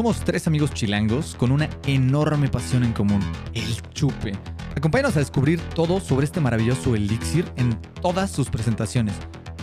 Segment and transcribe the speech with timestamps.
[0.00, 3.20] Somos tres amigos chilangos con una enorme pasión en común,
[3.52, 4.32] el chupe.
[4.74, 9.14] Acompáñanos a descubrir todo sobre este maravilloso elixir en todas sus presentaciones,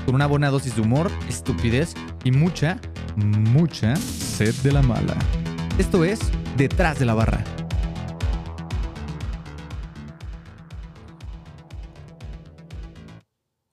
[0.06, 2.80] con una buena dosis de humor, estupidez y mucha,
[3.16, 5.16] mucha sed de la mala.
[5.80, 6.20] Esto es
[6.56, 7.57] Detrás de la Barra.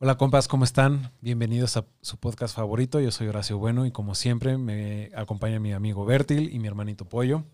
[0.05, 1.13] Hola compas, ¿cómo están?
[1.23, 3.01] Bienvenidos a su podcast favorito.
[3.01, 7.07] Yo soy Horacio Bueno y como siempre me acompaña mi amigo Bertil y mi hermanito
[7.07, 7.45] Pollo.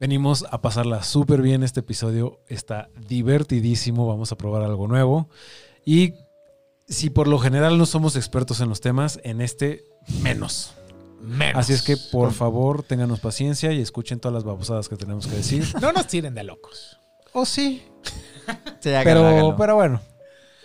[0.00, 1.62] Venimos a pasarla súper bien.
[1.62, 4.08] Este episodio está divertidísimo.
[4.08, 5.28] Vamos a probar algo nuevo.
[5.84, 6.14] Y
[6.88, 9.84] si por lo general no somos expertos en los temas, en este
[10.24, 10.74] menos.
[11.20, 11.60] Menos.
[11.60, 15.36] Así es que por favor ténganos paciencia y escuchen todas las babosadas que tenemos que
[15.36, 15.64] decir.
[15.80, 16.98] No nos tiren de locos.
[17.32, 17.84] ¿O sí?
[18.82, 19.56] Pero, háganlo.
[19.56, 20.00] pero bueno,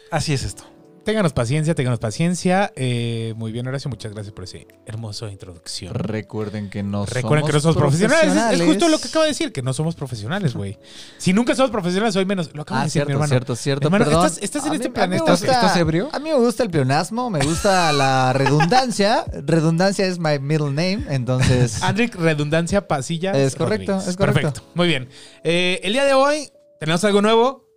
[0.10, 0.71] así es esto.
[1.04, 2.72] Ténganos paciencia, ténganos paciencia.
[2.76, 5.96] Eh, muy bien, Horacio, muchas gracias por esa hermosa introducción.
[5.96, 8.36] Recuerden que no Recuerden que no somos profesionales.
[8.54, 10.78] Es- Es, justo lo que acabo de decir, que no somos profesionales, güey.
[11.18, 12.52] Si nunca somos profesionales, hoy menos.
[12.54, 13.30] Lo acabo Ah, de decir, mi hermano.
[13.30, 13.88] cierto, cierto.
[13.88, 14.28] Hermano, Perdón.
[14.28, 16.10] estás- estás en A este mí- planeta, gusta- ¿estás ebrio?
[16.14, 19.26] A mí me gusta el pleonasmo, me gusta la redundancia.
[19.44, 21.82] redundancia es my middle name, entonces...
[21.82, 23.32] Andrick Redundancia Pasilla.
[23.32, 24.42] Es correcto, es correcto.
[24.42, 24.62] Perfecto.
[24.76, 25.10] Muy bien.
[25.44, 26.48] Eh, el día de hoy
[26.80, 27.71] tenemos algo nuevo.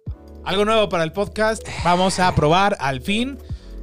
[0.45, 1.67] Algo nuevo para el podcast.
[1.85, 3.39] Vamos a probar al fin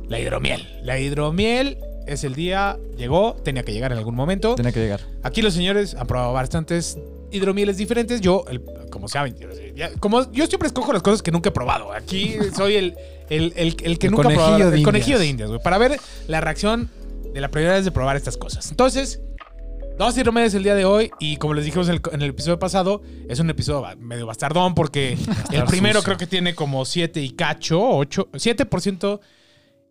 [0.07, 0.67] la hidromiel.
[0.83, 4.55] La hidromiel es el día, llegó, tenía que llegar en algún momento.
[4.55, 5.01] Tiene que llegar.
[5.23, 6.97] Aquí los señores han probado bastantes
[7.31, 8.21] hidromieles diferentes.
[8.21, 9.35] Yo, el- como saben,
[9.75, 11.93] ya- como yo siempre escojo las cosas que nunca he probado.
[11.93, 12.95] Aquí soy el,
[13.29, 14.71] el, el- el que nunca ha probado.
[14.73, 15.61] el conejillo de indias, güey.
[15.63, 16.89] Para ver la reacción
[17.33, 18.69] de la primera vez de probar estas cosas.
[18.69, 19.19] Entonces,
[19.97, 21.11] dos hidromieles el día de hoy.
[21.19, 24.25] Y como les dijimos en el, en el episodio pasado, es un episodio ba- medio
[24.25, 25.17] bastardón porque
[25.51, 26.05] el primero sucio.
[26.05, 29.19] creo que tiene como 7 y cacho, 8, 7%.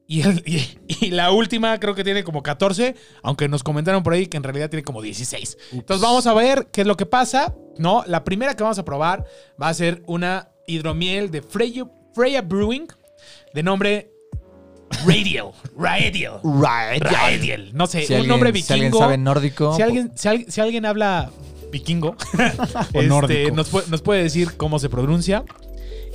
[0.07, 4.13] Y, el- y- y la última creo que tiene como 14, aunque nos comentaron por
[4.13, 5.57] ahí que en realidad tiene como 16.
[5.73, 7.55] Entonces vamos a ver qué es lo que pasa.
[7.79, 9.25] No, la primera que vamos a probar
[9.61, 12.89] va a ser una hidromiel de Freya, Freya Brewing
[13.55, 14.10] de nombre
[15.07, 15.53] Radial.
[15.77, 16.41] Radial.
[16.43, 17.71] Radial.
[17.73, 18.75] No sé, Si un alguien, nombre si vikingo.
[18.75, 19.77] alguien sabe nórdico...
[19.77, 21.31] Si alguien, si alguien, si alguien habla
[21.71, 22.17] vikingo,
[22.93, 23.55] este, nórdico.
[23.55, 25.45] nos, puede, nos puede decir cómo se pronuncia.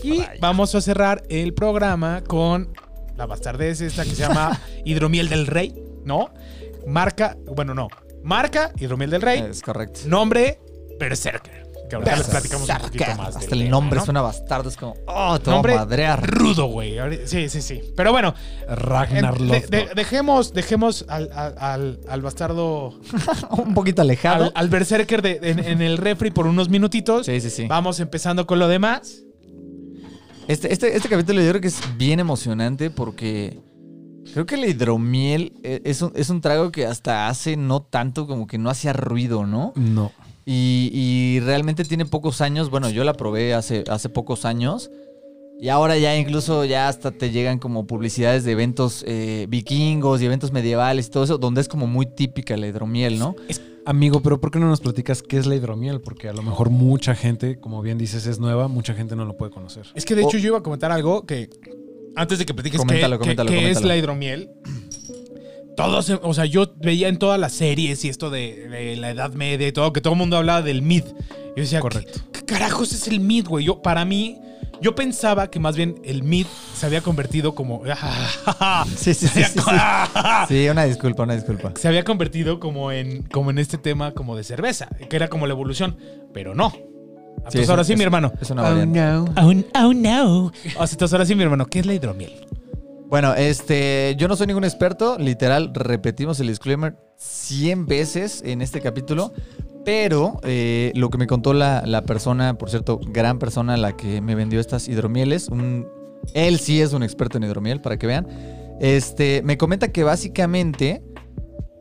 [0.04, 2.70] Y vamos a cerrar el programa con
[3.18, 6.32] la bastardez esta que se llama Hidromiel del Rey, ¿no?
[6.86, 7.88] Marca, bueno, no.
[8.24, 9.40] Marca Hidromiel del Rey.
[9.50, 10.02] Es correcto.
[10.06, 10.60] Nombre
[11.00, 11.65] Berserker.
[12.04, 13.36] Que ahorita les platicamos un poquito más.
[13.36, 14.06] Hasta el tema, nombre ¿no?
[14.06, 14.96] suena bastardo, es como...
[15.08, 16.30] Oh, te voy a Nombre madrear.
[16.30, 16.96] rudo, güey.
[17.26, 17.82] Sí, sí, sí.
[17.96, 18.34] Pero bueno,
[18.68, 19.96] Ragnar en- de- de- Lothbrok.
[19.96, 23.00] dejemos, dejemos al, al- al- al bastardo
[23.52, 24.46] Un poquito alejado.
[24.46, 27.26] al, al Berserker de- en, en el refri por unos minutitos.
[27.26, 27.66] Sí, sí, sí.
[27.68, 29.22] Vamos empezando con lo demás.
[30.48, 33.60] Este, este, este capítulo yo creo que es bien emocionante porque
[34.34, 38.28] creo que la hidromiel e- es un, es un trago que hasta hace no tanto
[38.28, 39.74] como que no hacía ruido, ¿no?
[39.76, 40.12] No.
[40.46, 42.70] Y, y realmente tiene pocos años.
[42.70, 44.92] Bueno, yo la probé hace, hace pocos años.
[45.60, 50.26] Y ahora ya incluso ya hasta te llegan como publicidades de eventos eh, vikingos y
[50.26, 53.36] eventos medievales y todo eso, donde es como muy típica la hidromiel, ¿no?
[53.86, 56.02] Amigo, pero ¿por qué no nos platicas qué es la hidromiel?
[56.02, 59.38] Porque a lo mejor mucha gente, como bien dices, es nueva, mucha gente no lo
[59.38, 59.86] puede conocer.
[59.96, 60.40] Es que de hecho Oh.
[60.40, 61.50] yo iba a comentar algo que
[62.18, 63.88] antes de que platiques qué- Coméntalo, qué, coméntalo, qué es coméntalo.
[63.88, 64.50] la hidromiel.
[65.76, 69.32] Todos, o sea, yo veía en todas las series y esto de, de la Edad
[69.34, 71.04] Media y todo, que todo el mundo hablaba del mid.
[71.04, 72.20] Yo decía, Correcto.
[72.32, 73.66] ¿qué, qué carajos es el mid, güey?
[73.66, 74.38] Yo, para mí,
[74.82, 77.82] yo pensaba que más bien el mid se había convertido como...
[78.96, 79.44] Sí, sí, sí.
[79.44, 79.60] sí, sí.
[79.68, 80.46] Ah.
[80.48, 81.74] Sí, una disculpa, una disculpa.
[81.76, 85.46] se había convertido como en, como en este tema como de cerveza, que era como
[85.48, 85.98] la evolución,
[86.34, 86.74] pero no.
[87.38, 88.32] Entonces es ahora un- sí, es- mi hermano.
[88.42, 89.00] Es una variante.
[89.00, 89.26] no.
[89.38, 89.54] Oh,
[89.88, 90.46] oh, no.
[90.46, 92.32] O sea, entonces ahora sí, mi hermano, ¿qué es la hidromiel?
[93.08, 98.82] Bueno, este, yo no soy ningún experto, literal, repetimos el disclaimer 100 veces en este
[98.82, 99.32] capítulo,
[99.86, 104.22] pero eh, lo que me contó la, la persona, por cierto, gran persona, la que
[104.22, 105.88] me vendió estas hidromieles, un,
[106.34, 108.28] él sí es un experto en hidromiel, para que vean,
[108.80, 111.04] este, me comenta que básicamente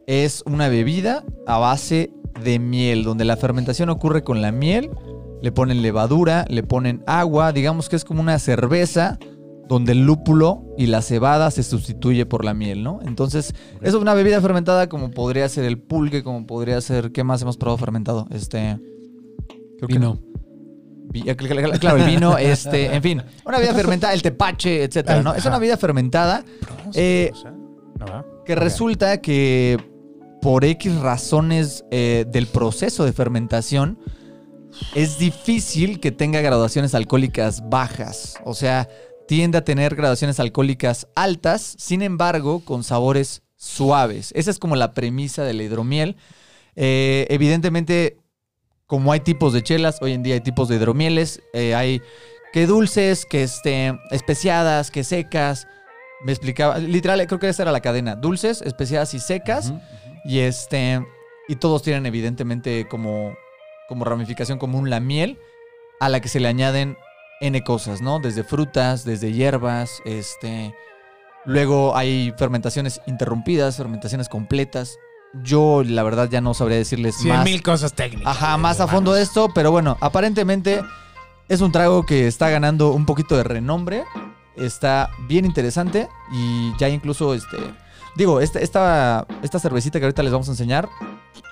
[0.06, 2.12] es una bebida a base
[2.42, 4.90] de miel, donde la fermentación ocurre con la miel,
[5.40, 9.18] le ponen levadura, le ponen agua, digamos que es como una cerveza
[9.68, 13.00] donde el lúpulo y la cebada se sustituye por la miel, ¿no?
[13.04, 17.40] Entonces, es una bebida fermentada como podría ser el pulque, como podría ser, ¿qué más
[17.42, 18.26] hemos probado fermentado?
[18.30, 18.78] Este...
[19.78, 20.18] creo que- Vino.
[21.10, 24.82] Vi- eh, cl- cl- Claro, el vino, este, en fin, una bebida fermentada, el tepache,
[24.82, 25.34] etcétera, ¿no?
[25.34, 26.44] Es una bebida fermentada
[26.94, 27.30] Eh,
[28.00, 28.26] ¿No va?
[28.44, 29.78] que resulta que
[30.42, 33.98] por X razones eh, del proceso de fermentación
[34.94, 38.34] es difícil que tenga graduaciones alcohólicas bajas.
[38.44, 38.88] O sea,
[39.26, 44.32] tiende a tener graduaciones alcohólicas altas, sin embargo, con sabores suaves.
[44.34, 46.16] Esa es como la premisa de la hidromiel.
[46.76, 48.18] Eh, evidentemente,
[48.86, 51.40] como hay tipos de chelas, hoy en día hay tipos de hidromieles.
[51.52, 52.02] eh, hay
[52.52, 55.66] que dulces, que este, especiadas, que secas.
[56.24, 58.14] Me explicaba, literal, creo que esa era la cadena.
[58.14, 59.72] Dulces, especiadas y secas.
[60.24, 61.04] Y este.
[61.48, 63.34] Y todos tienen evidentemente como,
[63.88, 65.38] como ramificación común la miel,
[66.00, 66.96] a la que se le añaden
[67.40, 68.20] N cosas, ¿no?
[68.20, 70.74] Desde frutas, desde hierbas, este.
[71.44, 74.96] Luego hay fermentaciones interrumpidas, fermentaciones completas.
[75.42, 77.44] Yo, la verdad, ya no sabría decirles Cien más.
[77.44, 78.34] mil cosas técnicas.
[78.36, 80.82] Ajá, más a fondo de esto, pero bueno, aparentemente
[81.48, 84.04] es un trago que está ganando un poquito de renombre.
[84.56, 87.56] Está bien interesante y ya incluso, este,
[88.16, 90.88] digo, esta, esta, esta cervecita que ahorita les vamos a enseñar,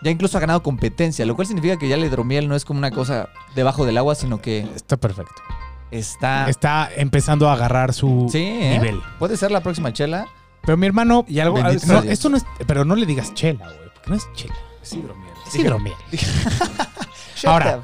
[0.03, 2.79] ya incluso ha ganado competencia, lo cual significa que ya la hidromiel no es como
[2.79, 5.43] una cosa debajo del agua, sino que Está perfecto.
[5.93, 6.49] Está...
[6.49, 8.79] Está empezando a agarrar su sí, ¿eh?
[8.79, 9.01] nivel.
[9.19, 10.27] Puede ser la próxima chela.
[10.63, 11.25] Pero mi hermano.
[11.29, 11.57] Y algo.
[11.57, 12.13] Bendito no, sea Dios.
[12.13, 12.47] esto no es.
[12.67, 13.91] Pero no le digas chela, güey.
[13.95, 14.55] Porque no es chela.
[14.83, 15.33] Es hidromiel.
[15.47, 15.95] Es hidromiel.
[17.45, 17.83] Ahora.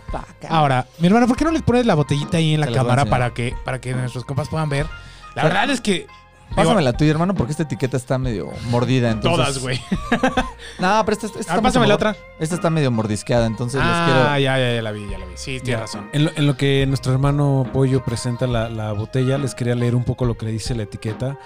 [0.49, 3.35] Ahora, mi hermano, ¿por qué no les pones la botellita ahí en la cámara para
[3.35, 4.87] que, para que nuestros compas puedan ver?
[5.35, 6.07] La verdad es que.
[6.51, 9.11] Digo, Pásamela tú, hermano, porque esta etiqueta está medio mordida.
[9.11, 9.39] Entonces...
[9.39, 9.81] todas, güey.
[10.79, 12.17] No, pero esta, esta está Ah, pásame la otra.
[12.39, 14.39] Esta está medio mordisqueada, entonces les Ah, quiero...
[14.41, 15.33] ya, ya, ya la vi, ya la vi.
[15.37, 16.09] Sí, tienes razón.
[16.13, 19.95] En lo, en lo que nuestro hermano Pollo presenta la, la botella, les quería leer
[19.95, 21.39] un poco lo que le dice la etiqueta.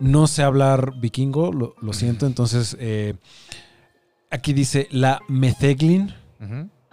[0.00, 3.14] No sé hablar vikingo, lo, lo siento, entonces eh,
[4.30, 6.14] aquí dice la metheglin,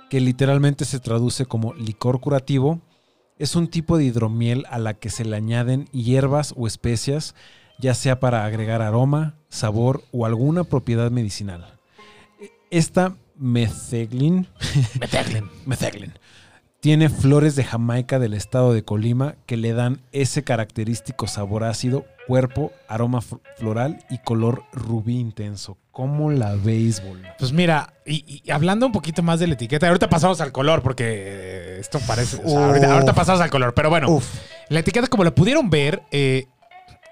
[0.09, 2.81] que literalmente se traduce como licor curativo,
[3.39, 7.33] es un tipo de hidromiel a la que se le añaden hierbas o especias,
[7.79, 11.65] ya sea para agregar aroma, sabor o alguna propiedad medicinal.
[12.69, 14.47] Esta metheglin
[14.99, 15.49] Meterlen.
[15.65, 16.13] Metheglin.
[16.79, 22.05] Tiene flores de Jamaica del estado de Colima que le dan ese característico sabor ácido,
[22.27, 25.77] cuerpo, aroma fl- floral y color rubí intenso.
[25.91, 27.23] ¿Cómo la béisbol?
[27.39, 30.83] Pues mira, y, y hablando un poquito más de la etiqueta, ahorita pasamos al color
[30.83, 32.37] porque esto parece.
[32.45, 32.93] o sea, ahorita, Uf.
[32.93, 34.25] ahorita pasamos al color, pero bueno, Uf.
[34.69, 36.45] la etiqueta, como la pudieron ver, eh,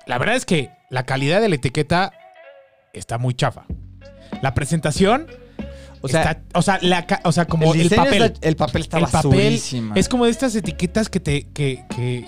[0.07, 2.11] la verdad es que la calidad de la etiqueta
[2.93, 3.65] está muy chafa.
[4.41, 5.27] La presentación,
[6.01, 8.21] O sea, está- o sea, la o sea, como el, papel.
[8.23, 9.61] está- el papel está el papel
[9.95, 12.25] es como de estas etiquetas que te, que, que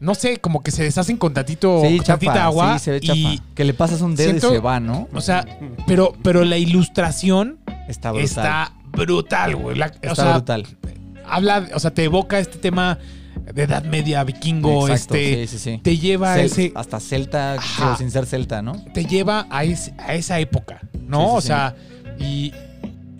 [0.00, 2.78] no sé, como que se deshacen con tantito, sí, con chafa, tantita agua.
[2.78, 3.40] sí, se ve y.
[3.54, 5.08] Que le pasas un dedo siento- y se va, ¿no?
[5.12, 5.44] o sea,
[5.86, 7.58] pero, pero la ilustración
[7.88, 8.24] Está brutal.
[8.28, 9.76] está brutal, güey.
[9.76, 10.66] La- Está o sea, brutal.
[11.26, 12.98] habla, o sea, te evoca este tema
[13.54, 15.80] de edad media vikingo, Exacto, este, sí, sí, sí.
[15.82, 18.72] te lleva a ese, Hasta celta, digo, sin ser celta, ¿no?
[18.94, 21.34] te lleva a, ese- a esa época, ¿no?
[21.34, 21.74] O sea,
[22.18, 22.52] y,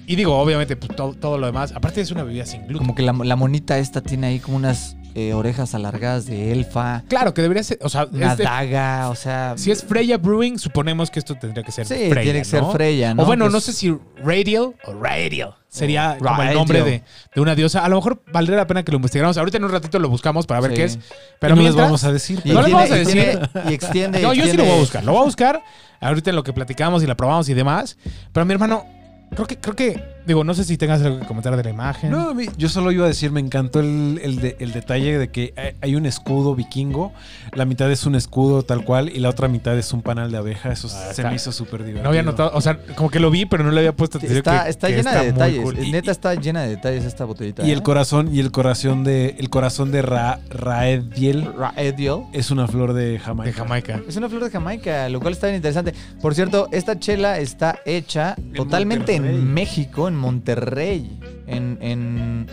[0.06, 1.72] y digo, obviamente, pues todo, todo lo demás.
[1.74, 2.78] Aparte es una bebida sin gluten.
[2.78, 4.96] Como que la, la monita esta tiene ahí como unas
[5.28, 9.54] eh, orejas alargadas de elfa, Claro, que debería ser, o sea, de- daga, o sea...
[9.56, 12.62] si es Freya Brewing, suponemos que esto tendría que ser sí, Freya, tiene que ser
[12.62, 12.72] ¿no?
[12.72, 13.22] Freya, ¿no?
[13.22, 17.02] O bueno, no sé si Radial o Radial sería O como el nombre de,
[17.34, 17.84] de una diosa.
[17.84, 19.36] A lo mejor valdría la pena que lo investigáramos.
[19.36, 20.76] Ahorita en un ratito lo buscamos para ver Sí.
[20.76, 20.98] qué es.
[21.40, 22.40] Pero no les vamos a decir.
[22.44, 23.14] Y No les vamos a y decir.
[23.22, 24.20] tiene- y extiende...
[24.22, 25.04] No, yo sí lo voy a buscar.
[25.04, 25.62] Lo voy a buscar
[26.00, 27.98] ahorita en lo que platicamos y la probamos y demás.
[28.32, 28.86] Pero mi hermano,
[29.34, 32.10] creo que, creo que, digo, no sé si tengas algo que comentar de la imagen.
[32.12, 35.18] No, a mí- yo solo iba a decir, me encantó el, el de- el detalle
[35.18, 37.12] de que hay- un escudo vikingo,
[37.54, 40.36] la mitad es un escudo tal cual y la otra mitad es un panal de
[40.38, 40.70] abeja.
[40.70, 41.28] Eso Ah, se está.
[41.30, 42.04] me hizo súper divertido.
[42.04, 44.38] No había notado, o sea, como que lo vi, pero no le había puesto atención.
[44.38, 45.60] Está, que- está que llena está de detalles.
[45.62, 45.78] cool.
[45.84, 47.66] Y- Neta está llena de detalles esta botellita.
[47.66, 47.82] Y el ¿eh?
[47.82, 52.24] corazón, y el corazón de, el corazón de Ra, Raediel Raediel.
[52.32, 53.50] es una flor de Jamaica.
[53.50, 54.00] de Jamaica.
[54.06, 55.94] Es una flor de Jamaica, lo cual está bien interesante.
[56.20, 59.48] Por cierto, esta chela está hecha totalmente en.
[59.52, 61.18] México, en Monterrey.
[61.46, 62.46] En, en-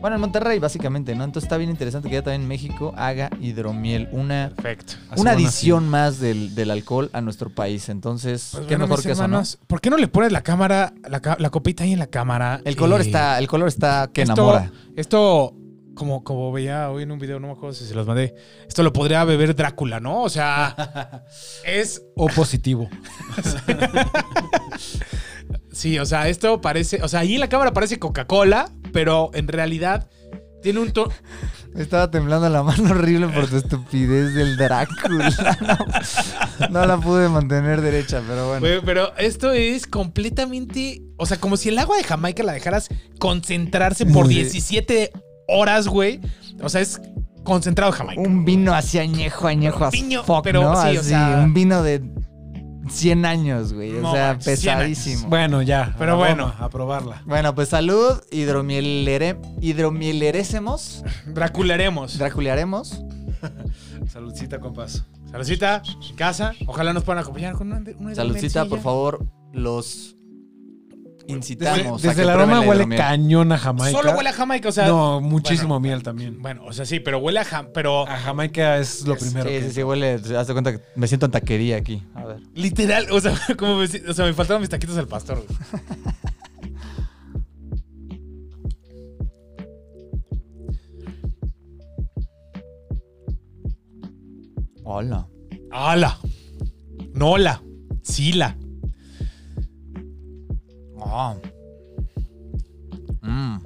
[0.00, 1.22] Bueno, en Monterrey, básicamente, ¿no?
[1.22, 4.08] Entonces está bien interesante que ya también México haga hidromiel.
[4.10, 4.94] Una, Perfecto.
[5.16, 7.88] Una adición más del, del alcohol a nuestro país.
[7.88, 9.42] Entonces, Pues qué bueno, mejor que eso, ¿no?
[9.68, 12.60] ¿Por qué no le pones la cámara, la, copita ahí en la cámara?
[12.64, 14.72] El color Y- está, el color está que esto, enamora.
[14.96, 15.54] Esto,
[15.94, 18.34] como, como veía hoy en un video, no me acuerdo si se los mandé.
[18.66, 20.22] Esto lo podría beber Drácula, ¿no?
[20.22, 21.24] O sea,
[21.64, 22.02] es.
[22.16, 22.88] O positivo.
[25.72, 27.02] Sí, o sea, esto parece.
[27.02, 30.08] O sea, ahí en la cámara parece Coca-Cola, pero en realidad
[30.62, 31.12] tiene un tono.
[31.74, 35.30] Me estaba temblando la mano horrible por tu estupidez del Drácula.
[36.60, 38.82] No, no la pude mantener derecha, pero bueno.
[38.84, 41.02] Pero esto es completamente.
[41.16, 44.34] O sea, como si el agua de Jamaica la dejaras concentrarse por Sí.
[44.34, 45.12] 17
[45.48, 46.20] horas, güey.
[46.62, 47.00] O sea, es
[47.44, 48.20] concentrado Jamaica.
[48.22, 50.74] Un vino así añejo, añejo, as Viño, fuck, pero ¿no?
[50.82, 52.02] sí, o Así, sea- un vino de
[52.88, 53.96] 100 años, güey.
[53.98, 55.28] O No, sea, 100 pesadísimo.
[55.28, 55.94] Bueno, ya.
[55.98, 56.52] Pero bueno.
[56.58, 57.22] a probarla.
[57.26, 62.18] Bueno, pues salud, hidromielere, hidromielerésemos, Dracularemos.
[62.18, 63.02] draculearemos.
[64.08, 65.04] Saludcita, compas.
[65.30, 65.82] Saludcita,
[66.16, 66.52] casa.
[66.66, 70.14] Ojalá nos puedan acompañar con una, una Saludcita, por favor, los
[71.26, 72.02] incitamos.
[72.02, 72.98] Desde, a desde que el aroma huele hidromiel.
[73.00, 73.90] cañón a Jamaica.
[73.98, 74.86] Solo huele a Jamaica, o sea.
[74.88, 76.40] no, muchísimo bueno, miel también.
[76.42, 77.72] Bueno, o sea, sí, pero huele a Jamaica.
[77.74, 79.48] Pero A Jamaica es lo Es- primero.
[79.48, 80.14] Sí, que- sí, sí, huele.
[80.36, 82.02] Hazte cuenta que me siento en taquería aquí.
[82.14, 82.40] A ver.
[82.54, 85.44] literal, o sea, como me, o sea, me faltaron mis taquitos al pastor.
[94.84, 95.28] Hola.
[95.70, 96.18] ¡Hala!
[97.14, 97.62] ¡Nola!
[98.02, 98.56] ¡Sila!
[103.22, 103.58] Mm.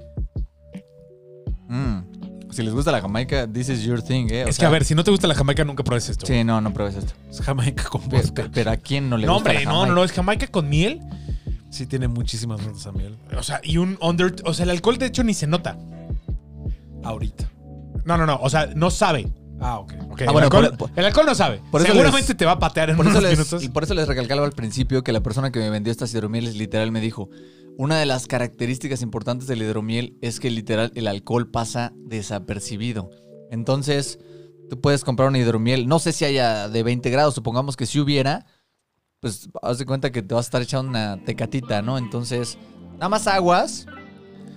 [1.68, 2.50] Mm.
[2.52, 4.44] Si les gusta la Jamaica, this is your thing, ¿eh?
[4.44, 6.26] O es que a ver, si no te gusta la Jamaica, nunca pruebes esto.
[6.26, 7.12] Sí, no, no pruebes esto.
[7.30, 8.44] Es Jamaica con vodka.
[8.44, 9.88] pe- Pero, a quién no le no, gusta hombre, la no, Jamaica?
[9.88, 11.00] no, no, es Jamaica con miel.
[11.70, 13.16] Sí, tiene muchísimas notas a miel.
[13.36, 14.34] O sea, y un under.
[14.44, 15.76] O sea, el alcohol, de hecho, ni se nota.
[17.02, 17.50] Ahorita.
[18.04, 18.38] No, no, no.
[18.40, 19.28] O sea, no sabe.
[19.60, 19.92] Ah, ok.
[20.10, 21.62] Ok, Ah, el, bueno, alcohol, por- por- el alcohol no sabe.
[21.70, 23.62] por eso Seguramente les- te va a patear en Por eso, unos les, minutos.
[23.62, 26.56] y por eso les recalcaba al principio que la persona que me vendió estas hidromieles
[26.56, 27.30] literal me dijo,
[27.78, 33.10] una de las características importantes del hidromiel es que literal el alcohol pasa desapercibido.
[33.50, 34.18] Entonces,
[34.68, 37.98] tú puedes comprar una hidromiel, no sé si haya de 20 grados, supongamos que si
[38.00, 38.44] hubiera,
[39.20, 41.96] pues haz de cuenta que te vas a estar echando una tecatita, ¿no?
[41.98, 42.58] Entonces,
[42.94, 43.86] nada más aguas,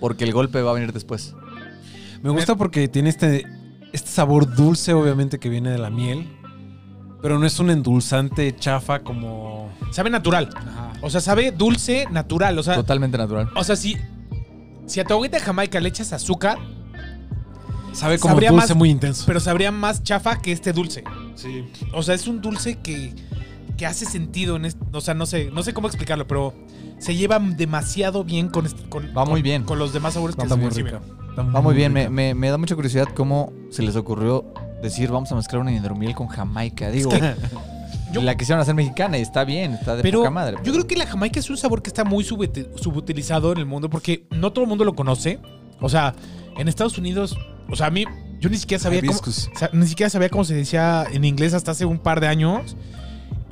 [0.00, 1.34] porque el golpe va a venir después.
[2.22, 3.46] Me gusta porque tiene este,
[3.92, 6.28] este sabor dulce, obviamente, que viene de la miel.
[7.22, 9.70] Pero no es un endulzante chafa como.
[9.90, 10.48] Sabe natural.
[11.02, 12.58] O sea, sabe dulce, natural.
[12.58, 13.50] O sea, Totalmente natural.
[13.54, 13.96] o sea si,
[14.86, 16.58] si a tu agüita de Jamaica le echas azúcar,
[17.92, 19.24] Sabe como Sabría dulce más- muy intenso.
[19.26, 21.02] pero sabría más chafa que este dulce.
[21.34, 21.64] sí.
[21.92, 23.12] O sea, es un dulce que,
[23.76, 24.78] que hace sentido en este.
[24.92, 26.54] O sea, no sé, no sé cómo explicarlo, pero
[27.00, 29.62] se lleva demasiado bien con, este- con, Va muy con- bien.
[29.64, 30.70] con los demás sabores que se muy
[31.54, 35.30] Va muy bien, me, me- me da mucha curiosidad cómo se les ocurrió decir vamos
[35.32, 36.90] a mezclar una hidromiel con Jamaica.
[36.90, 37.10] Digo,
[38.12, 40.56] Yo- la quisieron hacer mexicana y está bien, está de Pero poca madre.
[40.64, 43.66] yo creo que la Jamaica es un sabor que está muy subuti- subutilizado en el
[43.66, 45.38] mundo porque no todo el mundo lo conoce.
[45.80, 46.14] O sea,
[46.58, 47.36] en Estados Unidos,
[47.70, 48.04] o sea, a mí,
[48.40, 49.48] yo ni siquiera sabía cómo, Hibiscus.
[49.54, 52.26] o sea, ni siquiera sabía cómo se decía en inglés hasta hace un par de
[52.26, 52.76] años.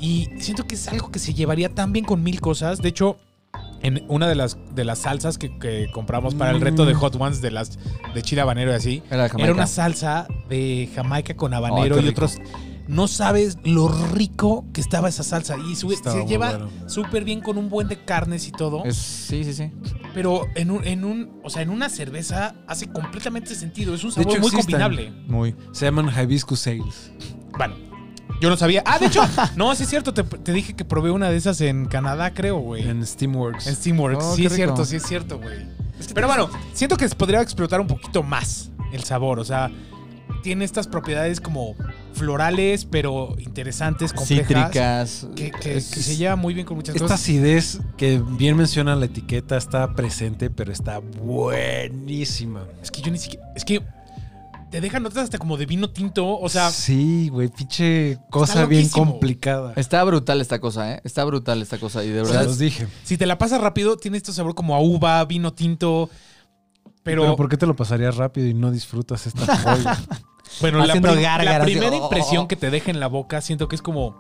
[0.01, 2.79] Y siento que es algo que se llevaría tan bien con mil cosas.
[2.81, 3.17] De hecho,
[3.83, 6.99] en una de las, de las salsas que, que compramos para el reto de Mm.
[6.99, 7.79] Hot Ones de las
[8.15, 12.39] de chile habanero y así, Era una salsa de Jamaica con habanero y otros.
[12.89, 15.57] No sabes lo rico que estaba esa salsa.
[15.59, 16.71] Y su- se lleva bueno.
[16.87, 18.83] súper bien con un buen de carnes y todo.
[18.87, 19.71] Es- sí, sí, sí.
[20.15, 23.95] Pero en un, en un, o sea, en una cerveza hace completamente sentido.
[23.95, 24.81] Es un sabor hecho, muy existen.
[24.81, 25.13] combinable.
[25.27, 25.55] Muy.
[25.73, 27.13] Se llaman Hibiscus Sales.
[27.59, 27.75] Bueno,
[28.41, 28.83] yo no sabía.
[28.87, 29.23] Ah, de hecho,
[29.57, 30.13] no, sí es cierto.
[30.15, 32.83] Te, te dije que probé una de esas en Canadá, creo, güey.
[32.83, 33.65] En, En Steamworks.
[33.65, 34.25] Steamworks.
[34.25, 35.67] Oh, sí es cierto, sí es cierto, güey.
[36.15, 39.41] Pero bueno, siento que se podría explotar un poquito más el sabor.
[39.41, 39.71] O sea,
[40.43, 41.75] tiene estas propiedades como
[42.15, 44.47] florales, pero interesantes, complejas.
[45.23, 45.27] Cítricas.
[45.35, 47.21] Que, que- Es- que se lleva muy bien con muchas Esta cosas.
[47.21, 52.65] acidez que bien menciona la etiqueta está presente, pero está buenísima.
[52.83, 53.45] Es que yo ni siquiera.
[53.57, 53.83] Es que
[54.71, 56.39] te dejan notas hasta como de vino tinto.
[56.39, 59.73] O sea, sí, güey, pinche cosa bien complicada.
[59.77, 61.01] Está brutal esta cosa, ¿eh?
[61.05, 62.05] Está brutal esta cosa.
[62.05, 62.45] Y de Se verdad.
[62.47, 62.87] los dije.
[63.05, 66.11] si te la pasas rápido, tiene este sabor como a uva, vino tinto.
[67.03, 69.99] Pero, Pero, ¿por qué te lo pasarías rápido y no disfrutas esta joya?
[70.61, 71.03] bueno, la, prim-
[71.65, 72.49] primera oh, impresión oh, oh.
[72.49, 74.17] que te deja en la boca, siento que es como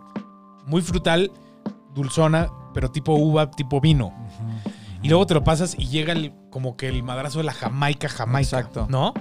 [0.66, 1.30] muy frutal,
[1.94, 4.14] dulzona, pero tipo uva, tipo vino.
[5.02, 8.08] Y luego te lo pasas y llega el, como que el madrazo de la Jamaica,
[8.08, 8.58] Jamaica.
[8.58, 8.86] Exacto.
[8.88, 9.12] ¿No?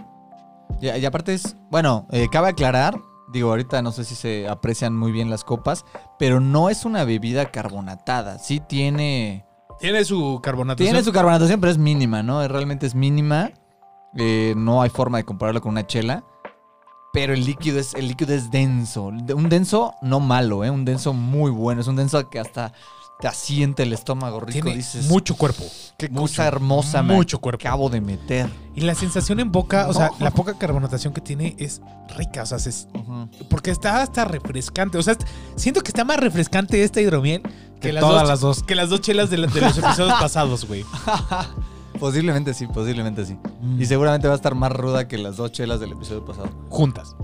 [0.82, 1.56] Y, y aparte es.
[1.70, 3.00] Bueno, eh, cabe aclarar.
[3.32, 5.84] Digo, ahorita no sé si se aprecian muy bien las copas,
[6.18, 8.40] pero no es una bebida carbonatada.
[8.40, 9.46] Sí tiene.
[9.80, 10.92] Tiene su carbonatación.
[10.94, 12.48] Tiene su carbonatación, pero es mínima, ¿no?
[12.48, 13.52] Realmente es mínima.
[14.16, 16.24] Eh, no hay forma de compararlo con una chela.
[17.14, 19.12] Pero el líquido es, el líquido es denso.
[19.14, 20.70] De- Un denso no malo, ¿eh?
[20.72, 21.82] Un denso muy bueno.
[21.82, 22.72] Es un denso que hasta
[23.20, 24.52] te asiente el estómago rico.
[24.54, 25.64] Tiene Dices, mucho cuerpo.
[25.98, 27.68] qué mucho, cosa hermosa me mucho cuerpo.
[27.68, 28.48] acabo de meter.
[28.76, 31.82] Y la sensación en boca, o sea, la poca carbonatación que tiene es
[32.16, 32.44] rica.
[32.44, 32.88] O sea, es-
[33.50, 34.98] porque está hasta refrescante.
[35.00, 35.18] O sea,
[35.56, 38.64] siento que está más refrescante esta hidromiel que, Que las, todas dos, las dos.
[38.64, 40.86] que las dos chelas de, la- de los episodios pasados, güey.
[42.00, 43.36] Posiblemente sí, posiblemente sí.
[43.62, 43.82] Mm.
[43.82, 46.50] Y seguramente va a estar más ruda que las dos chelas del episodio pasado.
[46.70, 47.16] Juntas.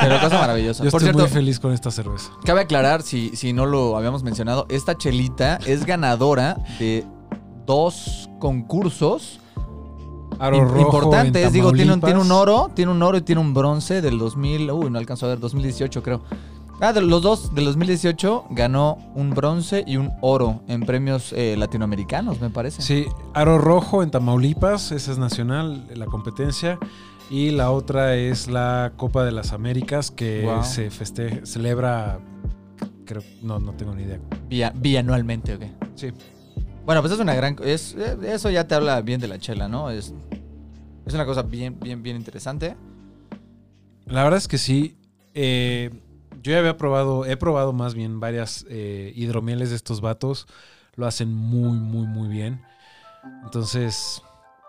[0.00, 0.84] Pero cosa maravillosa.
[0.84, 2.30] Yo Por estoy cierto, muy feliz con esta cerveza.
[2.44, 7.04] cabe aclarar, si, si no lo habíamos mencionado, esta chelita es ganadora de
[7.66, 9.40] dos concursos
[10.38, 11.52] Aro im- rojo importantes.
[11.52, 14.70] Digo, tiene un, tiene un oro, tiene un oro y tiene un bronce del 2000.
[14.72, 16.22] Uy, no alcanzo a ver, 2018 creo.
[16.80, 21.54] Ah, de los dos del 2018 ganó un bronce y un oro en premios eh,
[21.56, 22.82] latinoamericanos, me parece.
[22.82, 26.78] Sí, Aro Rojo en Tamaulipas, esa es nacional, la competencia.
[27.30, 30.62] Y la otra es la Copa de las Américas que Wow.
[30.64, 32.20] se festeja, celebra,
[33.06, 34.20] creo, no, no tengo ni idea.
[34.48, 35.62] Vía- bianualmente, ¿ok?
[35.94, 36.08] Sí.
[36.84, 37.56] Bueno, pues es una gran...
[37.64, 39.90] Es, eh, eso ya te habla bien de la chela, ¿no?
[39.90, 40.12] Es,
[41.06, 42.76] es una cosa bien, bien, bien interesante.
[44.06, 44.98] La verdad es que sí.
[45.32, 45.90] eh,
[46.42, 50.46] yo ya había probado, he probado más bien varias eh, hidromieles de estos vatos.
[50.94, 52.60] Lo hacen muy, muy, muy bien.
[53.44, 54.22] Entonces,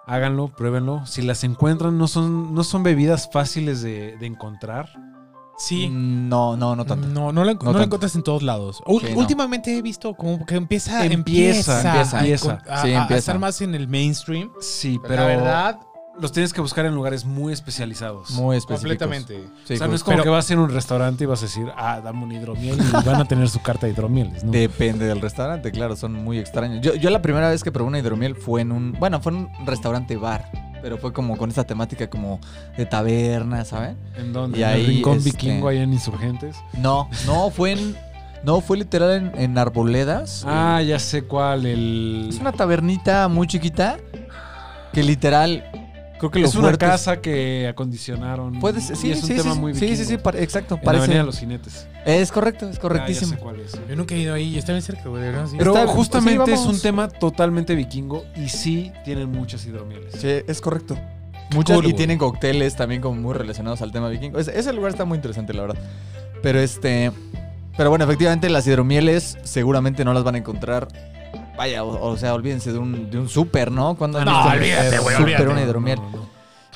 [0.08, 1.06] háganlo, pruébenlo.
[1.06, 4.90] Si las encuentran, no son, no son bebidas fáciles de, de encontrar.
[5.58, 5.88] Sí.
[5.90, 7.08] No, no, no tanto.
[7.08, 7.84] No, no la, no la tanto.
[7.84, 8.84] encuentras en todos lados.
[8.86, 9.20] U- Sí, no.
[9.20, 13.18] Últimamente he visto como que empieza, Empieza, empieza, empieza, a- a, sí, a empieza.
[13.20, 14.52] estar más en el mainstream.
[14.60, 15.80] Sí, Pero pero la verdad,
[16.20, 18.32] los tienes que buscar en lugares muy especializados.
[18.32, 18.80] Muy específicos.
[19.08, 19.48] completamente.
[19.66, 21.28] Sí, o sea, no es como Pero- que vas a ir a un restaurante y
[21.28, 24.44] vas a decir, ah, dame un hidromiel y van a tener su carta de hidromieles,
[24.44, 24.52] ¿no?
[24.52, 26.82] Depende del restaurante, claro, son muy extraños.
[26.82, 29.38] Yo, yo la primera vez que probé una hidromiel fue en un, bueno, fue en
[29.40, 30.50] un restaurante bar,
[30.82, 32.40] pero fue como con esta temática como
[32.78, 33.98] de taberna, ¿saben?
[34.18, 34.60] ¿En dónde?
[34.60, 36.56] Y ¿En el ahí, rincón este- vikingo ahí en Insurgentes?
[36.78, 37.96] No, no, fue en,
[38.44, 40.44] no, fue literal en, en Arboledas.
[40.48, 42.28] Ah, ya sé cuál, el...
[42.30, 43.98] Es una tabernita muy chiquita
[44.94, 45.64] que literal,
[46.20, 48.60] creo que lo Es una fuerte casa que acondicionaron.
[48.60, 50.04] Puede ser, sí, y es un sí, tema sí, muy sí, vikingo.
[50.04, 51.14] sí, sí, exacto, En la parece.
[51.14, 51.88] De los Jinetes.
[52.06, 53.32] Es correcto, es Ah, correctísimo.
[53.32, 53.72] ya sé cuál es.
[53.90, 55.24] Yo nunca he ido ahí y está bien cerca, güey.
[55.58, 60.14] Pero Está- justamente sí, es un tema totalmente vikingo y sí tienen muchas hidromieles.
[60.20, 60.98] Sí, es correcto.
[61.54, 64.40] Muchas cool, y tienen cócteles también como muy relacionados al tema vikingo.
[64.40, 65.78] Ese, ese lugar está muy interesante, la verdad.
[66.42, 67.12] Pero este.
[67.78, 70.88] Pero bueno, efectivamente, las hidromieles seguramente no las van a encontrar.
[71.58, 73.96] Vaya, o, o sea, olvídense de un, de un súper, ¿no?
[73.96, 75.48] Cuando No, olvídate, un güey, súper olvídate.
[75.48, 76.00] una hidromiel.
[76.02, 76.28] No, no,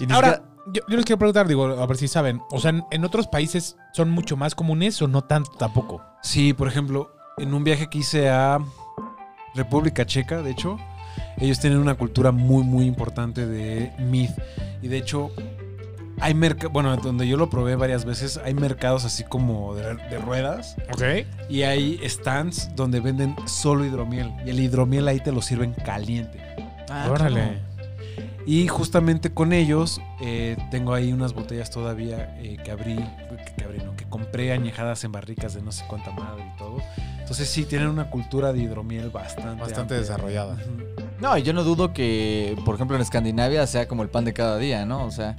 [0.07, 0.15] no.
[0.15, 2.41] Ahora, yo, yo les quiero preguntar, digo, a ver si saben.
[2.51, 6.01] O sea, en, en otros países son mucho más comunes o no tanto tampoco.
[6.21, 8.59] Sí, por ejemplo, en un viaje que hice a
[9.55, 10.77] República Checa, de hecho,
[11.37, 14.29] ellos tienen una cultura muy, muy importante de mead.
[14.81, 15.31] Y de hecho,
[16.21, 20.17] hay mercados, bueno, donde yo lo probé varias veces, hay mercados así como de, de
[20.19, 21.25] ruedas Ok.
[21.49, 24.31] y hay stands donde venden solo hidromiel.
[24.45, 26.39] Y el hidromiel ahí te lo sirven caliente.
[26.89, 27.59] Ah, Órale.
[28.45, 33.63] Y justamente con ellos eh, tengo ahí unas botellas todavía eh, que abrí, que, que
[33.63, 36.77] abrí, no, que compré añejadas en barricas de no sé cuánta madre y todo.
[37.19, 39.99] Entonces sí, tienen una cultura de hidromiel bastante Bastante amplia.
[39.99, 40.57] desarrollada.
[41.19, 44.33] No, y yo no dudo que, por ejemplo, en Escandinavia sea como el pan de
[44.33, 45.03] cada día, ¿no?
[45.05, 45.35] O sea,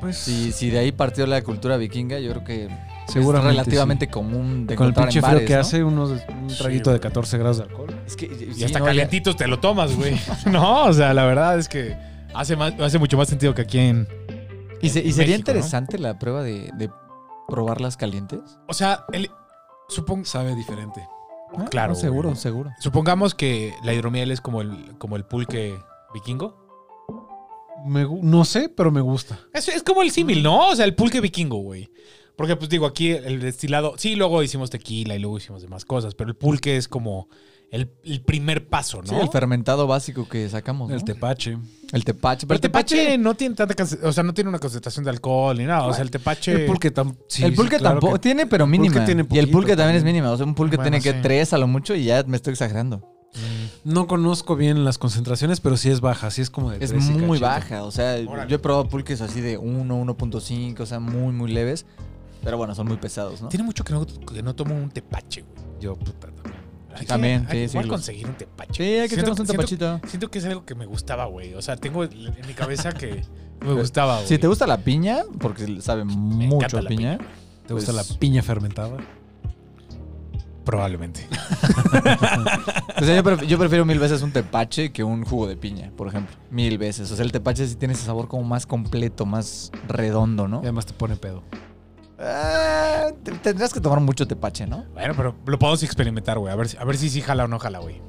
[0.00, 2.68] Pues si, si de ahí partió la cultura vikinga, yo creo que
[3.08, 4.76] seguramente es relativamente común de.
[4.76, 5.60] Con el pinche en frío que ¿no?
[5.60, 7.08] hace, unos, un Sí, traguito de güey.
[7.08, 7.94] 14 grados de alcohol.
[8.06, 10.18] Es que, Y sí, hasta no, ya- te lo tomas, güey.
[10.46, 11.96] no, o sea, la verdad es que
[12.34, 14.08] hace, más, hace mucho más sentido que aquí en...
[14.82, 15.58] ¿Y, se- y sería México, ¿no?
[15.58, 16.90] interesante la prueba de, de
[17.48, 18.40] probarlas calientes?
[18.68, 19.30] O sea, el,
[19.88, 21.00] supong- Sabe diferente.
[21.56, 22.40] Ah, Claro, no, seguro, güey.
[22.40, 22.70] seguro.
[22.78, 25.76] supongamos que la hidromiel es como el, como el pulque
[26.14, 26.59] vikingo.
[27.86, 29.38] Me no sé, pero me gusta.
[29.52, 30.68] Es, es como el símil, ¿no?
[30.68, 31.90] O sea, el pulque vikingo, güey.
[32.36, 33.94] Porque, pues digo, aquí el destilado.
[33.98, 37.28] Sí, luego hicimos tequila y luego hicimos demás cosas, pero el pulque es como
[37.70, 39.08] el, el primer paso, ¿no?
[39.08, 40.96] Sí, el fermentado básico que sacamos, ¿no?
[40.96, 41.58] El tepache.
[41.92, 42.46] El tepache.
[42.46, 45.64] pero el tepache no tiene tanta o sea, no tiene una concentración de alcohol ni
[45.64, 45.86] nada.
[45.86, 46.52] O sea, el tepache.
[46.52, 49.04] El pulque tam- sí, el sí, pulque claro tampoco que- tiene, pero mínima.
[49.04, 50.30] tiene y el pulque también es mínima.
[50.30, 51.18] O sea, un pulque Bueno, tiene que sí.
[51.22, 53.06] tres a lo mucho y ya me estoy exagerando.
[53.34, 53.92] Mm.
[53.92, 56.30] No conozco bien las concentraciones, pero sí es baja.
[56.30, 57.46] Sí es como de Es muy cachito.
[57.46, 57.82] baja.
[57.84, 58.50] O sea, Órale.
[58.50, 61.86] yo he probado pulques así de 1, 1.5, o sea, muy, muy leves.
[62.42, 63.48] Pero bueno, son muy pesados, ¿no?
[63.48, 65.64] Tiene mucho que no, que no tomo un tepache, güey.
[65.80, 66.54] Yo, puta, también.
[66.92, 68.72] Hay que- También, hay- sí, sí, los- conseguir un tepache.
[68.74, 70.00] Sí, hay que Siento- tener un tepachito.
[70.08, 71.54] Siento que es algo que me gustaba, güey.
[71.54, 73.22] O sea, tengo en mi cabeza que
[73.60, 74.26] me gustaba, güey.
[74.26, 77.18] Si te gusta la piña, porque sabe mucho a la piña.
[77.66, 78.96] ¿Te gusta Pues- la piña fermentada?
[80.70, 81.26] Probablemente.
[83.00, 85.90] O sea, yo, pref- yo prefiero mil veces un tepache que un jugo de piña,
[85.96, 86.36] por ejemplo.
[86.50, 87.10] Mil veces.
[87.10, 90.58] O sea, el tepache sí tiene ese sabor como más completo, más redondo, ¿no?
[90.58, 91.42] Y además te pone pedo.
[92.18, 94.84] Ah, te- tendrías que tomar mucho tepache, ¿no?
[94.92, 96.52] Bueno, pero lo podemos experimentar, güey.
[96.52, 98.02] A ver, si- a ver si sí jala o no jala, güey.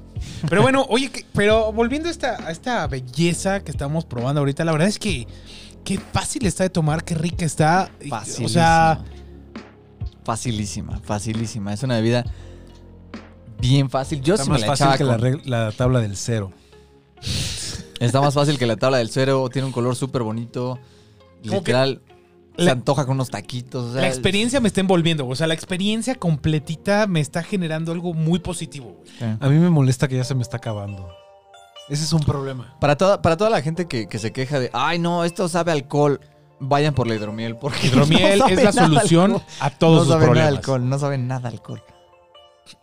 [0.50, 4.66] Pero bueno, oye, que- pero volviendo a esta, a esta belleza que estamos probando ahorita,
[4.66, 5.26] la verdad es que
[5.86, 7.90] qué fácil está de tomar, qué rica está.
[8.10, 8.46] Facilísima.
[8.46, 9.02] O sea,
[10.24, 11.74] Facilísima, facilísima.
[11.74, 12.26] Es una bebida
[13.62, 14.22] bien fácil.
[14.22, 16.18] Yo Está sí me más la fácil echaba que la, con- reg- la tabla del
[16.18, 16.52] cero.
[18.00, 19.48] Está más fácil que la tabla del cero.
[19.52, 20.80] Tiene un color súper bonito.
[21.44, 22.02] Literal.
[22.58, 23.86] Se la- antoja con unos taquitos.
[23.86, 25.26] o sea, la experiencia me está envolviendo.
[25.28, 29.08] O sea, la experiencia completita me está generando algo muy positivo, güey.
[29.18, 29.26] Sí.
[29.40, 31.10] A mí me molesta que ya se me está acabando.
[31.90, 32.76] Ese es un problema.
[32.80, 35.72] Para toda, para toda la gente que, que se queja de, ay, no, esto sabe
[35.72, 36.20] alcohol,
[36.60, 37.56] vayan por la hidromiel.
[37.58, 39.44] Porque Hidromiel no es la nada a solución alcohol.
[39.60, 40.58] a todos no sus sabe nada problemas.
[40.58, 41.82] alcohol, no sabe nada alcohol.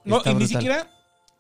[0.05, 0.88] No, y ni siquiera,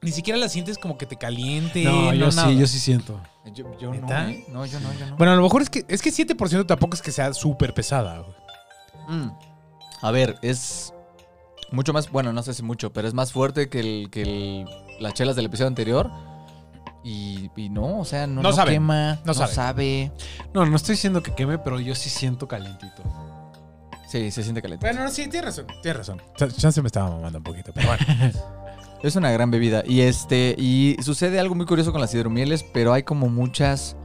[0.02, 1.84] ni siquiera la sientes como que te caliente.
[1.84, 2.48] No, yo nada.
[2.48, 3.20] sí, yo sí siento.
[3.54, 4.08] Yo, yo no.
[4.28, 4.44] ¿eh?
[4.48, 5.16] No, yo no, yo no.
[5.16, 8.18] Bueno, a lo mejor es que es que 7% tampoco es que sea súper pesada,
[8.20, 8.34] güey.
[9.08, 9.30] Mm.
[10.02, 10.92] A ver, es
[11.72, 14.66] mucho más, bueno, no sé si mucho, pero es más fuerte que, el, que el-
[15.00, 16.10] las chelas del episodio anterior.
[17.04, 20.12] y, y no, o sea, no, No no saben, quema, no sabe.
[20.52, 23.02] No, no estoy diciendo que queme, pero yo sí siento calientito.
[24.08, 24.86] Sí, se siente caliente.
[24.86, 25.66] Bueno, sí, tienes razón.
[25.82, 26.22] Tienes razón.
[26.36, 28.04] Ch- Chance me estaba mamando un poquito, pero bueno.
[29.02, 29.84] Es una gran bebida.
[29.86, 30.56] Y este.
[30.58, 33.96] Y sucede algo muy curioso con las hidromieles, pero hay como muchas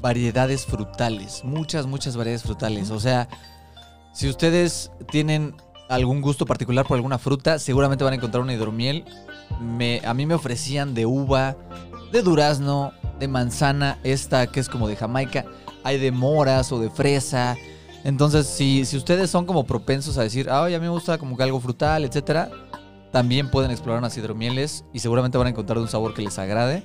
[0.00, 1.42] variedades frutales.
[1.44, 2.90] Muchas, muchas variedades frutales.
[2.90, 3.28] O sea,
[4.12, 5.54] si ustedes tienen
[5.88, 9.04] algún gusto particular por alguna fruta, seguramente van a encontrar una hidromiel.
[9.60, 11.56] Me, a mí me ofrecían de uva,
[12.10, 15.44] de durazno, de manzana, esta que es como de Jamaica.
[15.84, 17.56] Hay de moras o de fresa.
[18.06, 21.36] Entonces, si, si ustedes son como propensos a decir, ay, a mí me gusta como
[21.36, 22.48] que algo frutal, etcétera,
[23.10, 26.84] también pueden explorar unas hidromieles y seguramente van a encontrar un sabor que les agrade,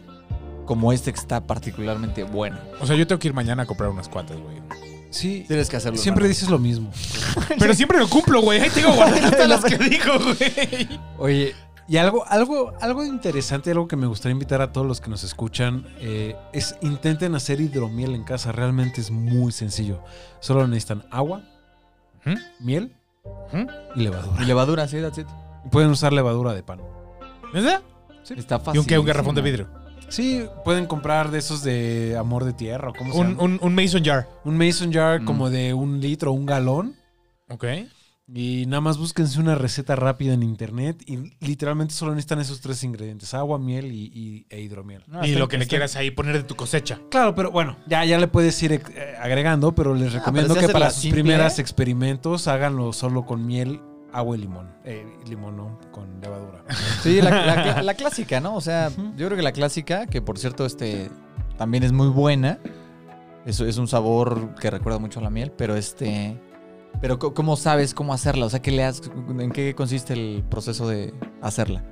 [0.65, 2.57] como este que está particularmente bueno.
[2.79, 4.63] O sea, yo tengo que ir mañana a comprar unas cuantas, güey.
[5.11, 5.99] Sí, Tienes que hacerlo.
[5.99, 6.29] siempre hermano.
[6.33, 6.89] dices lo mismo.
[7.59, 8.59] Pero siempre lo cumplo, güey.
[8.59, 10.89] Ahí tengo guardadas todas las que digo, güey.
[11.19, 11.53] Oye,
[11.91, 15.23] y algo, algo, algo interesante, algo que me gustaría invitar a todos los que nos
[15.23, 18.51] escuchan, eh, es intenten hacer hidromiel en casa.
[18.51, 20.01] Realmente es muy sencillo.
[20.39, 21.41] Solo necesitan agua,
[22.25, 22.35] Ujú.
[22.61, 23.67] miel Ujú.
[23.95, 24.41] y levadura.
[24.41, 25.27] Y levadura, sí, that's it.
[25.69, 26.79] Pueden usar levadura de pan.
[27.53, 27.81] ¿Verdad?
[28.37, 28.79] Está Y fácil.
[28.79, 29.67] un, qué, un garrafón de vidrio.
[30.07, 33.43] Sí, pueden comprar de esos de amor de tierra o cómo se Un, llama?
[33.43, 34.27] un, un mason jar.
[34.45, 35.25] Un mason jar Mm.
[35.25, 36.95] como de un litro, un galón.
[37.49, 37.65] Ok.
[38.33, 42.81] Y nada más búsquense una receta rápida en internet y literalmente solo necesitan esos tres
[42.85, 45.03] ingredientes, agua, miel y, y- e hidromiel.
[45.07, 46.99] No, y lo que le quieras ahí poner de tu cosecha.
[47.09, 48.81] Claro, pero bueno, ya, ya le puedes ir eh,
[49.19, 51.23] agregando, pero les recomiendo pero si que para sus simple.
[51.23, 53.81] primeras experimentos háganlo solo con miel,
[54.13, 54.69] agua y limón.
[54.85, 56.63] Eh, limón no, con levadura.
[57.03, 58.55] Sí, la, la cla- la clásica, ¿no?
[58.55, 61.09] O sea, yo creo que la clásica, que por cierto, este
[61.57, 62.59] también es muy buena.
[63.45, 66.37] Eso es un sabor que recuerda mucho a la miel, pero este.
[66.99, 68.45] Pero ¿cómo sabes cómo hacerla?
[68.45, 69.01] O sea, ¿qué le has,
[69.39, 71.83] ¿en qué consiste el proceso de hacerla?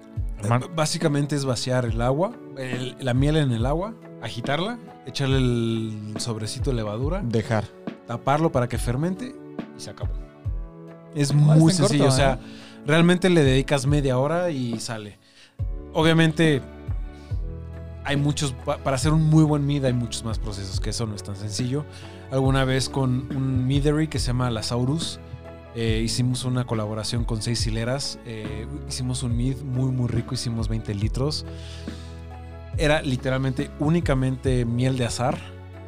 [0.44, 6.14] Eh, Básicamente es vaciar el agua, el- la miel en el agua, agitarla, echarle el
[6.18, 7.66] sobrecito de levadura, Dejar.
[8.08, 9.36] taparlo para que fermente
[9.78, 10.12] y se acabó.
[11.16, 12.84] Es muy sencillo, corto, o sea, ¿eh?
[12.86, 15.18] realmente le dedicas media hora y sale.
[15.94, 16.62] Obviamente
[18.06, 21.06] hay muchos, pa- para hacer un muy buen mid hay muchos más procesos, que eso
[21.08, 21.84] no es tan sencillo.
[22.32, 25.20] Alguna vez con un midery que se llama la Saurus,
[25.76, 30.68] eh, hicimos una colaboración con seis hileras, eh, hicimos un mid muy muy rico, hicimos
[30.68, 31.46] 20 litros.
[32.78, 35.38] Era literalmente únicamente miel de azar,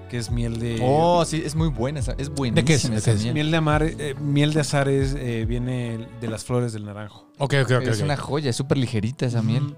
[0.09, 0.79] que es miel de...
[0.83, 2.13] Oh, sí, es muy buena esa.
[2.17, 2.83] Es buenísima ¿De qué es?
[2.83, 3.23] esa ¿De qué es?
[3.23, 3.33] miel.
[3.33, 7.29] Miel de, amar, eh, miel de azar es, eh, viene de las flores del naranjo.
[7.37, 7.87] Ok, ok, ok.
[7.87, 9.75] Es una joya, es súper ligerita esa miel.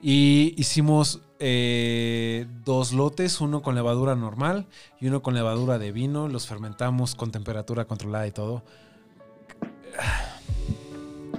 [0.00, 4.66] Y hicimos eh, dos lotes, uno con levadura normal
[5.00, 6.28] y uno con levadura de vino.
[6.28, 8.62] Los fermentamos con temperatura controlada y todo.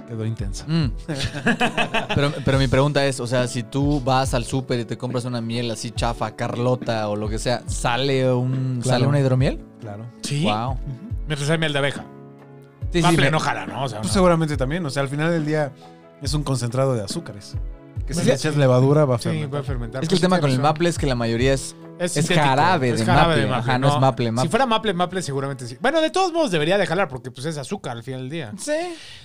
[0.08, 0.64] Quedó intensa.
[0.68, 0.92] Mm.
[2.14, 5.24] pero, pero mi pregunta es, o sea, si tú vas al súper y te compras
[5.24, 8.98] una miel así chafa, Carlota o lo que sea, ¿sale un Claro.
[8.98, 9.60] sale una hidromiel?
[9.80, 10.04] Claro.
[10.22, 10.44] Sí.
[10.44, 10.76] Wow.
[11.26, 12.04] Mientras hay miel de abeja.
[12.92, 13.82] Sí, sí, me- no jala, ¿no?
[13.82, 14.14] O sea, Tú no.
[14.14, 14.86] seguramente también.
[14.86, 15.72] O sea, al final del día
[16.22, 17.56] es un concentrado de azúcares.
[18.06, 18.26] Que si Sí.
[18.26, 19.54] le echas levadura va a Sí, fermentar.
[19.54, 20.02] va a fermentar.
[20.02, 21.74] Es que el Pues tema sí, con el maple es que la mayoría es...
[21.98, 23.50] Es sintético, jarabe de maple.
[23.52, 24.46] Ajá, no es maple, maple.
[24.48, 25.76] Si fuera maple, maple seguramente sí.
[25.80, 28.52] Bueno, de todos modos debería de jalar porque pues es azúcar al final del día.
[28.58, 28.72] Sí.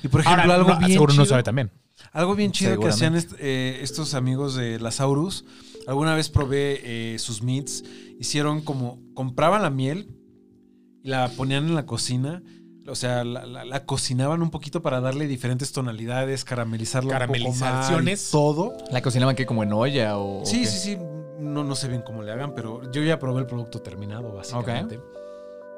[0.01, 1.69] Y por ejemplo, Ahora, algo no, bien seguro no chido- sabe también.
[2.13, 5.43] Algo bien chido que hacían est- eh, estos amigos de la Saurus.
[5.85, 6.79] Alguna vez probé
[7.13, 7.83] eh, sus meats.
[8.19, 8.99] Hicieron como.
[9.13, 10.07] Compraban la miel
[11.03, 12.41] y la ponían en la cocina.
[12.87, 17.39] O sea, la, la- la cocinaban un poquito para darle diferentes tonalidades, caramelizarla un poco
[17.49, 17.59] más.
[17.59, 18.29] Caramelizaciones.
[18.31, 18.73] Todo.
[18.91, 20.43] ¿La cocinaban que como en olla o...?
[20.45, 20.67] Sí, o qué?
[20.67, 20.97] sí, sí.
[21.39, 24.99] No, no sé bien cómo le hagan, pero yo ya probé el producto terminado, básicamente.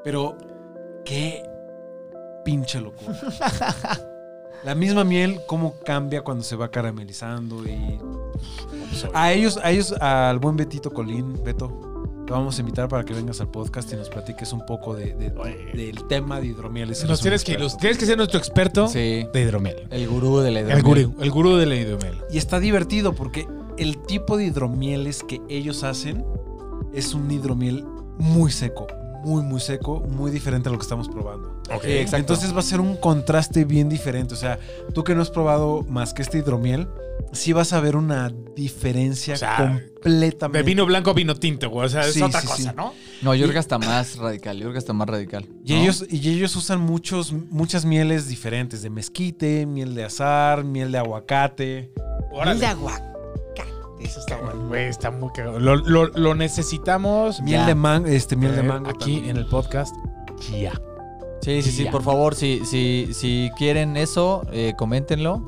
[0.04, 0.38] Pero,
[1.06, 1.44] qué
[2.46, 3.18] pinche locura.
[4.63, 8.00] La misma miel, cómo cambia cuando se va caramelizando y...
[9.13, 11.92] A ellos, a ellos, al buen Betito Colín, Beto,
[12.25, 15.13] te vamos a invitar para que vengas al podcast y nos platiques un poco de,
[15.15, 15.29] de-
[15.73, 17.03] del tema de hidromieles.
[17.05, 19.25] Nos tienes que, ilus- tienes que ser nuestro experto Sí.
[19.33, 19.88] de hidromiel.
[19.89, 21.07] El gurú de la El hidromiel.
[21.07, 22.17] gurú, el gurú de la hidromiel.
[22.31, 26.23] Y está divertido porque el tipo de hidromieles que ellos hacen
[26.93, 27.83] es un hidromiel
[28.17, 28.88] muy seco,
[29.23, 31.53] muy, muy seco, muy diferente a lo que estamos probando.
[31.83, 32.17] Exacto.
[32.17, 34.33] Entonces va a ser un contraste bien diferente.
[34.33, 34.59] O sea,
[34.93, 36.88] tú que no has probado más que este hidromiel,
[37.31, 40.57] sí vas a ver una diferencia O sea, completamente.
[40.59, 41.86] De vino blanco a vino tinto, güey.
[41.86, 42.75] O sea, es Sí, otra sí, cosa, sí.
[42.75, 42.93] ¿no?
[43.21, 44.57] No, yo creo que hasta más radical.
[44.57, 45.47] Yo creo que hasta más radical.
[45.63, 45.81] Y ¿no?
[45.81, 50.97] ellos, y ellos usan muchos, muchas mieles diferentes, de mezquite, miel de azar, miel de
[50.97, 51.91] aguacate.
[52.31, 52.65] Órale.
[52.65, 53.13] aguacate,
[54.01, 54.67] eso está bueno.
[54.67, 55.59] Güey, está muy cagado.
[55.59, 57.41] Lo, lo- lo necesitamos.
[57.41, 57.65] Miel Ya.
[57.67, 58.89] de mango, este miel de mango.
[58.89, 59.29] Aquí también.
[59.29, 59.95] en el podcast.
[60.51, 60.73] Ya.
[61.43, 61.86] Sí, sí, sí.
[61.86, 65.41] Por favor, si, si, si quieren eso, eh, coméntenlo.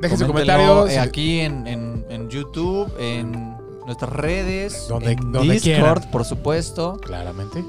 [0.00, 0.88] Dejen su Coméntenlo, comentario.
[0.88, 6.10] eh, aquí en, en- en YouTube, en nuestras redes, Donde- en donde Discord, quieran.
[6.10, 7.64] por supuesto, Claramente.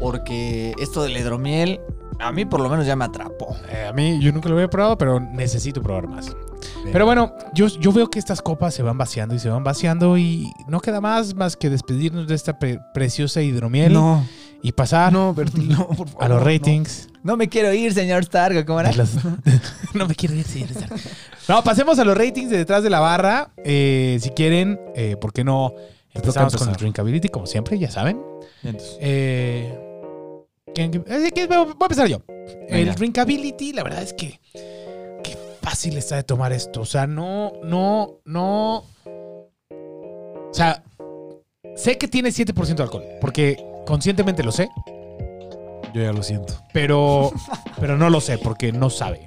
[0.00, 1.80] porque esto del hidromiel
[2.18, 3.56] a mí por lo menos ya me atrapó.
[3.68, 6.30] Eh, a mí, yo nunca lo había probado, pero necesito probar más.
[6.92, 10.16] Pero bueno, yo, yo veo que estas copas se van vaciando y se van vaciando
[10.18, 14.24] y no queda más más que despedirnos de esta pre- preciosa hidromiel No,
[14.62, 16.24] y pasar no, Bertil, no, por favor.
[16.24, 17.08] a los ratings.
[17.24, 18.92] No me quiero ir, señor Stargo, ¿cómo era?
[18.92, 19.14] los-
[19.94, 21.00] no me quiero ir, señor Stark.
[21.48, 23.50] No, pasemos a los ratings de detrás de la barra.
[23.64, 25.72] Eh, si quieren, eh, ¿por qué no?
[26.14, 28.20] Empezamos con el drinkability, como siempre, ya saben.
[28.62, 29.72] Entonces, Eh,
[30.74, 32.22] ¿quién- quién- eh, ¿quién- voy a empezar yo.
[32.68, 32.94] El Venga.
[32.94, 34.38] drinkability, la verdad es que
[35.24, 36.80] qué fácil está de tomar esto.
[36.82, 38.84] O sea, no, no, no.
[39.70, 40.82] O sea,
[41.76, 44.68] sé que tiene 7% de alcohol, porque conscientemente lo sé,
[45.94, 46.54] Yo ya lo siento.
[46.72, 47.32] pero,
[47.80, 49.26] pero no lo sé porque no sabe.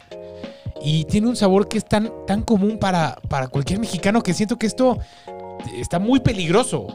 [0.83, 4.57] Y tiene un sabor que es tan, tan común para, para cualquier mexicano que siento
[4.57, 4.99] que esto
[5.79, 6.87] está muy peligroso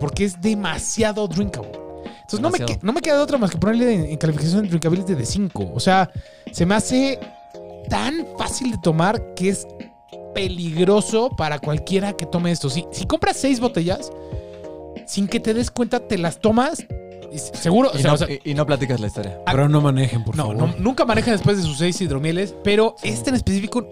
[0.00, 1.72] porque es demasiado drinkable.
[2.22, 4.68] Entonces no me, no me queda de otra más que ponerle en, en calificación de
[4.68, 5.72] drinkability de 5.
[5.74, 6.10] O sea,
[6.52, 7.20] se me hace
[7.90, 9.66] tan fácil de tomar que es
[10.34, 12.70] peligroso para cualquiera que tome esto.
[12.70, 14.10] Si, si compras 6 botellas,
[15.06, 16.86] sin que te des cuenta, te las tomas.
[17.34, 19.38] Y seguro, o y, sea, no, o sea, y- y no platicas la historia.
[19.46, 20.56] Ah, Pero no manejen, por no, favor.
[20.56, 23.86] no, nunca maneja después de sus seis hidromieles, pero este en específico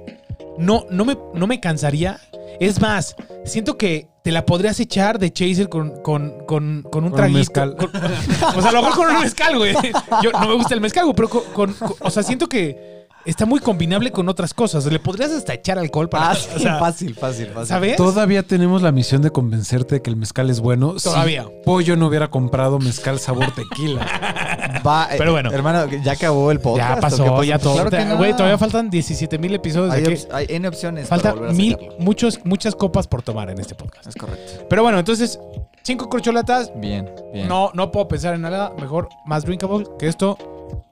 [0.59, 2.21] no, no, me, no me cansaría.
[2.61, 6.83] Es más, siento que te la podrías echar de chaser con, con, con, con un
[6.83, 7.39] Con un traguito.
[7.39, 7.77] mezcal.
[7.77, 7.91] con-
[8.57, 9.75] o sea, a lo mejor con un mezcal, güey.
[10.23, 12.92] Yo no me gusta el mezcal, güey, pero con, con- con- o sea, siento que
[13.25, 14.85] está muy combinable con otras cosas.
[14.87, 16.31] Le podrías hasta echar alcohol para...
[16.31, 17.67] Ah, sí, o sea, fácil, fácil, fácil.
[17.69, 17.97] ¿Sabes?
[17.97, 20.99] Todavía tenemos la misión de convencerte de que el mezcal es bueno.
[20.99, 21.47] Si Todavía.
[21.65, 24.81] Pollo no hubiera comprado mezcal sabor tequila.
[24.87, 25.51] Va, eh, Pero bueno.
[25.53, 26.91] Hermano, ya acabó el podcast.
[26.91, 27.45] Ya ¿o pasó, pasó?
[27.45, 27.75] ya todo.
[27.75, 28.17] Claro que no.
[28.17, 29.93] Güey, todavía faltan 17 mil episodios.
[29.95, 31.09] hay, de op- hay N opciones.
[31.09, 34.07] falta para volver a mil, muchos, muchas copas por tomar en este podcast.
[34.09, 34.67] Es correcto.
[34.69, 35.39] Pero bueno, entonces,
[35.83, 36.73] cinco corcholatas.
[36.77, 37.47] Bien, bien.
[37.49, 40.37] No, no puedo pensar en nada mejor, más drinkable que esto,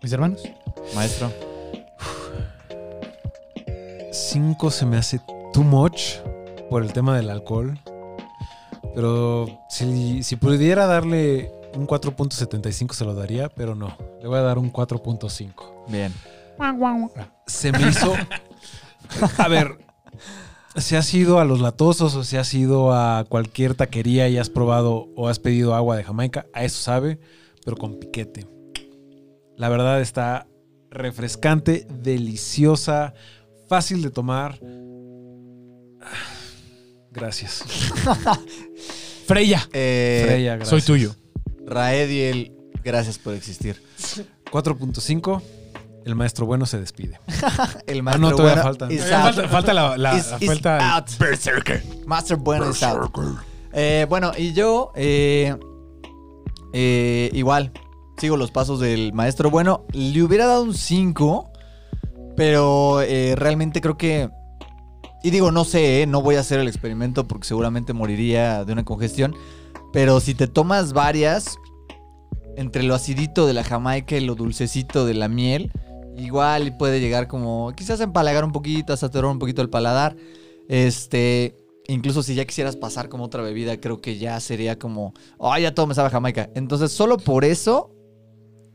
[0.02, 0.42] mis hermanos.
[0.94, 1.49] Maestro.
[4.12, 5.20] Cinco se me hace
[5.52, 6.16] too much
[6.68, 7.78] por el tema del alcohol.
[8.94, 13.96] Pero si, si pudiera darle un 4.75 se lo daría, pero no.
[14.20, 15.84] Le voy a dar un 4.5.
[15.88, 16.12] Bien.
[17.46, 18.14] Se me hizo...
[19.38, 19.78] A ver,
[20.76, 24.50] si has ido a los latosos o si has ido a cualquier taquería y has
[24.50, 27.18] probado o has pedido agua de Jamaica, a eso sabe,
[27.64, 28.46] pero con piquete.
[29.56, 30.46] La verdad está
[30.90, 33.14] refrescante, deliciosa,
[33.70, 34.58] fácil de tomar.
[37.12, 37.62] Gracias.
[39.26, 40.68] Freya, Eh, Freya, gracias.
[40.70, 41.14] soy tuyo.
[41.66, 42.52] Raediel,
[42.82, 43.80] gracias por existir.
[44.50, 45.40] 4.5.
[46.04, 47.20] El maestro bueno se despide.
[47.86, 48.86] El maestro no, todavía bueno Falta,
[49.26, 49.50] out.
[49.50, 51.06] falta la, la- Is- la is falta- out.
[52.06, 53.12] Master bueno is out.
[53.72, 55.54] Eh, bueno, y yo, eh,
[56.72, 57.70] eh, igual,
[58.18, 59.84] sigo los pasos del maestro bueno.
[59.92, 61.49] Le hubiera dado un 5,
[62.36, 64.30] pero eh, realmente creo que...
[65.22, 68.72] Y digo, no sé, eh, no voy a hacer el experimento porque seguramente moriría de
[68.72, 69.34] una congestión.
[69.92, 71.58] Pero si te tomas varias,
[72.56, 75.72] entre lo acidito de la jamaica y lo dulcecito de la miel,
[76.16, 80.16] igual puede llegar como quizás empalagar un poquito, saturar un poquito el paladar.
[80.68, 81.56] Este,
[81.88, 85.74] incluso si ya quisieras pasar como otra bebida, creo que ya sería como, oh, ya
[85.74, 86.50] todo me sabe jamaica.
[86.54, 87.90] Entonces, solo por eso,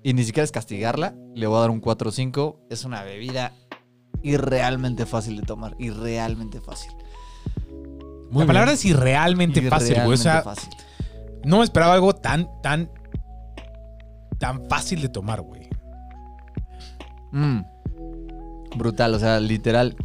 [0.06, 2.68] y ni siquiera es castigarla, le voy a dar un 4 o 5.
[2.70, 3.54] Es una bebida
[4.22, 6.92] irrealmente fácil de tomar, irrealmente fácil.
[8.30, 8.76] Muy la palabra bien.
[8.76, 10.14] es irrealmente fácil, güey.
[10.14, 11.42] O sea, Irrealmente fácil.
[11.44, 12.92] no me esperaba algo tan, tan,
[14.38, 15.68] tan fácil de tomar, güey.
[17.32, 17.62] Mm.
[18.78, 19.96] Brutal, o sea, literal,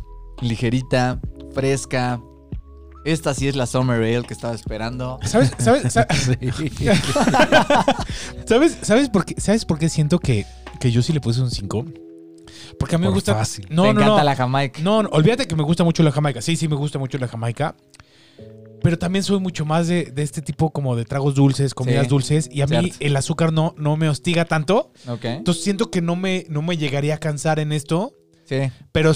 [0.41, 1.21] ligerita,
[1.53, 2.23] fresca.
[3.05, 5.19] Esta sí es la Summer Ale que estaba esperando.
[5.25, 6.07] ¿Sabes, sabes, sa-
[8.47, 10.47] ¿sabes, sabes por qué, ¿sabes por qué siento que,
[10.81, 11.85] que yo sí le puse un 5?
[12.79, 13.35] Porque a mí me gusta.
[13.35, 13.67] fácil.
[13.71, 14.25] No, Me no, encanta no.
[14.25, 14.81] la Jamaica.
[14.83, 16.43] No, no, olvídate que me gusta mucho la Jamaica.
[16.43, 17.75] Sí, sí, me gusta mucho la Jamaica.
[18.83, 22.09] Pero también soy mucho más de, de este tipo como de tragos dulces, comidas Sí,
[22.09, 22.49] dulces.
[22.51, 24.93] Y a mí el azúcar no, no me hostiga tanto.
[25.07, 25.25] Ok.
[25.27, 28.15] Entonces siento que no me, no me llegaría a cansar en esto.
[28.47, 28.73] Sí.
[28.93, 29.13] Pero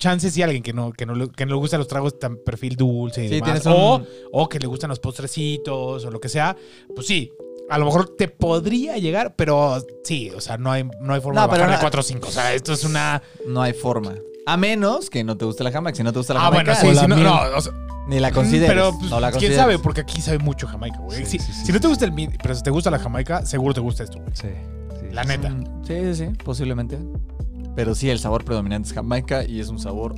[0.00, 2.36] chances si alguien que no, que no, le- que no le gustan los tragos tan
[2.38, 3.62] perfil dulce y Sí, demás.
[3.62, 6.56] tienes un- O, o que le gustan los postrecitos o lo que sea.
[6.94, 7.30] Pues sí.
[7.68, 11.40] A lo mejor te podría llegar, pero sí, o sea, no hay, no hay forma
[11.42, 12.26] No, de bajarle no- 4 o 5.
[12.26, 13.22] O sea, esto es una.
[13.46, 14.14] No hay forma.
[14.46, 15.96] A menos que no te guste la Jamaica.
[15.96, 17.16] Si no te gusta la Ah, bueno, Jamaica, sí, o la sí, no,
[17.50, 17.72] no, o sea,
[18.08, 18.68] ni la consideres.
[18.70, 19.56] Pero pues, no la quién consideres.
[19.58, 21.24] sabe, porque aquí sabe mucho Jamaica, güey.
[21.24, 23.46] Sí, si, sí, si no te gusta el mid, pero si te gusta la Jamaica,
[23.46, 24.30] seguro te gusta esto, güey.
[24.34, 24.48] Sí.
[25.12, 25.54] La neta.
[25.86, 26.98] Sí, sí, sí, posiblemente.
[27.76, 30.14] Pero sí, el sabor predominante es Jamaica y es un sabor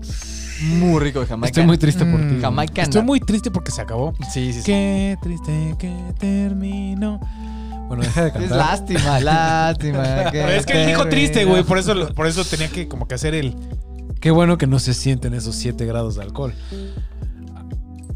[0.62, 1.48] muy rico de Jamaica.
[1.48, 2.34] Estoy muy triste por ti.
[2.34, 4.14] Mm, Jamaica Estoy muy triste porque se acabó.
[4.32, 4.62] Sí, sí, sí.
[4.64, 7.20] Qué triste que terminó.
[7.88, 8.56] Bueno, deja de Es cantar.
[8.58, 10.02] lástima, lástima.
[10.32, 11.62] Pero es que él dijo triste, güey.
[11.62, 13.54] Por eso, lo- por eso tenía que como que hacer el.
[14.20, 16.54] Qué bueno que no se sienten esos 7 grados de alcohol.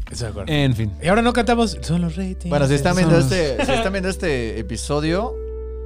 [0.09, 0.51] Estoy de acuerdo.
[0.53, 0.91] En fin.
[1.03, 1.77] Y ahora no cantamos.
[1.81, 2.49] Son los ratings.
[2.49, 5.33] Bueno, si están viendo este, si están viendo este episodio,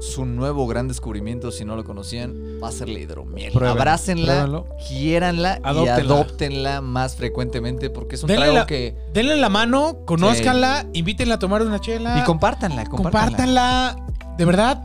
[0.01, 3.51] su nuevo gran descubrimiento, si no lo conocían, va a ser la hidromiel.
[3.53, 4.67] Pruébenlo, Abrácenla, pruébenlo.
[4.87, 6.81] quiéranla y Adóptenla.
[6.81, 8.95] más frecuentemente porque es un Denle trago la- que...
[9.13, 12.17] Denle la mano, conózcanla, invítenla a tomar una chela.
[12.19, 13.95] Y compártanla, compártanla.
[13.95, 14.35] compártanla.
[14.37, 14.81] De verdad.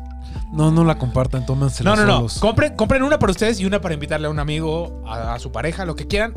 [0.53, 2.17] No, no la compartan, tómansela No, no, no.
[2.17, 2.39] solos.
[2.39, 5.51] Compren, compren una para ustedes y una para invitarle a un amigo, a, a su
[5.51, 6.35] pareja, lo que quieran.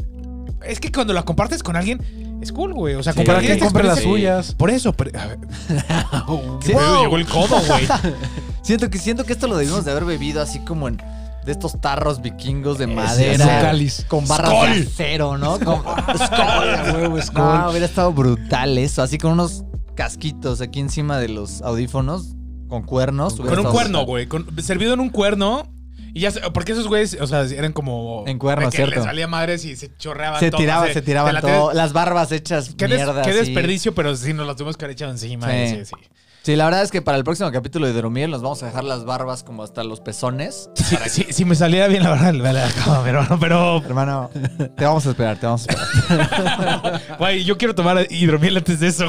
[0.65, 2.01] Es que cuando la compartes con alguien,
[2.41, 2.95] es cool, güey.
[2.95, 3.23] O sea, Sí.
[3.23, 4.53] Que compre las suyas.
[4.55, 5.39] Por eso, pero, a ver,
[6.61, 6.73] Sí.
[6.73, 7.87] Wow, llegó el codo, güey.
[8.61, 11.01] Siento que, siento que esto lo debimos de haber bebido así como en...
[11.45, 13.71] De estos tarros vikingos de madera.
[14.07, 14.69] Con barras Skol.
[14.73, 15.57] de acero, ¿no?
[15.59, 15.79] Con,
[16.93, 17.43] huevo, Skol.
[17.43, 19.01] No, hubiera estado brutal eso.
[19.01, 19.63] Así con unos
[19.95, 22.35] casquitos aquí encima de los audífonos.
[22.67, 23.35] Con cuernos.
[23.35, 24.27] Con un cuerno, güey.
[24.61, 25.63] servido en un cuerno.
[26.13, 28.23] Y ya porque esos güeyes, o sea, eran como.
[28.27, 28.95] En cuerno, de que cierto.
[28.95, 31.73] Les salía madres y se chorreaban Se así, se te tiraban la todo.
[31.73, 35.11] Las barbas hechas Qué, des- qué desperdicio, pero sí nos las tuvimos que haber echado
[35.11, 35.49] encima.
[35.49, 35.67] Sí.
[35.67, 35.95] Sí, sí.
[36.41, 38.85] Sí, la verdad es que para el próximo capítulo de Hidromiel nos vamos a dejar
[38.85, 40.69] las barbas como hasta los pezones.
[40.73, 44.29] Sí, sí, si me saliera bien, la verdad, me la acabo, pero, pero, Hermano,
[44.77, 47.01] te vamos a esperar, te vamos a esperar.
[47.19, 49.07] güey, yo quiero tomar hidromiel antes de eso.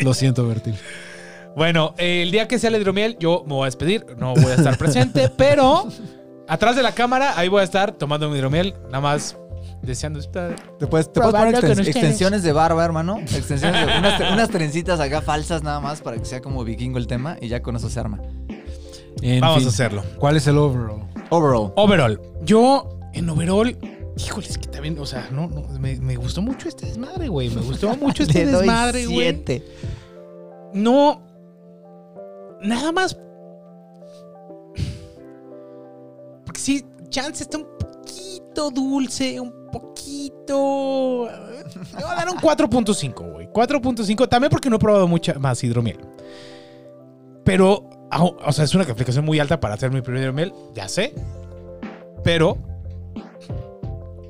[0.00, 0.74] Lo siento, Bertil.
[1.56, 4.44] Bueno, eh, el día que sea el hidromiel, yo me voy a despedir, no voy
[4.52, 5.88] a estar presente, pero
[6.46, 9.36] atrás de la cámara, ahí voy a estar tomando mi hidromiel, nada más
[9.82, 10.54] deseando estar.
[10.78, 13.18] Te puedes, te puedes poner extens- extensiones de barba, hermano.
[13.20, 17.06] Extensiones de- unas, unas trencitas acá falsas nada más para que sea como vikingo el
[17.06, 18.20] tema y ya con eso se arma.
[19.22, 20.02] En Vamos fin, a hacerlo.
[20.18, 21.04] ¿Cuál es el overall?
[21.30, 21.72] Overall.
[21.76, 22.20] Overall.
[22.42, 23.74] Yo, en overall,
[24.18, 27.48] híjole, es que también, o sea, no, no, me, me gustó mucho este desmadre, güey.
[27.48, 29.16] Me gustó mucho este Le doy desmadre, güey.
[29.20, 29.64] siete.
[30.74, 31.22] No.
[32.62, 33.16] Nada más.
[36.44, 41.28] Porque sí, Chance está un poquito dulce, un poquito.
[41.96, 43.48] Le voy a dar un 4.5, güey.
[43.48, 45.98] 4.5, también porque no he probado mucha más hidromiel.
[47.44, 51.14] Pero, o sea, es una calificación muy alta para hacer mi primer hidromiel, ya sé.
[52.24, 52.56] Pero.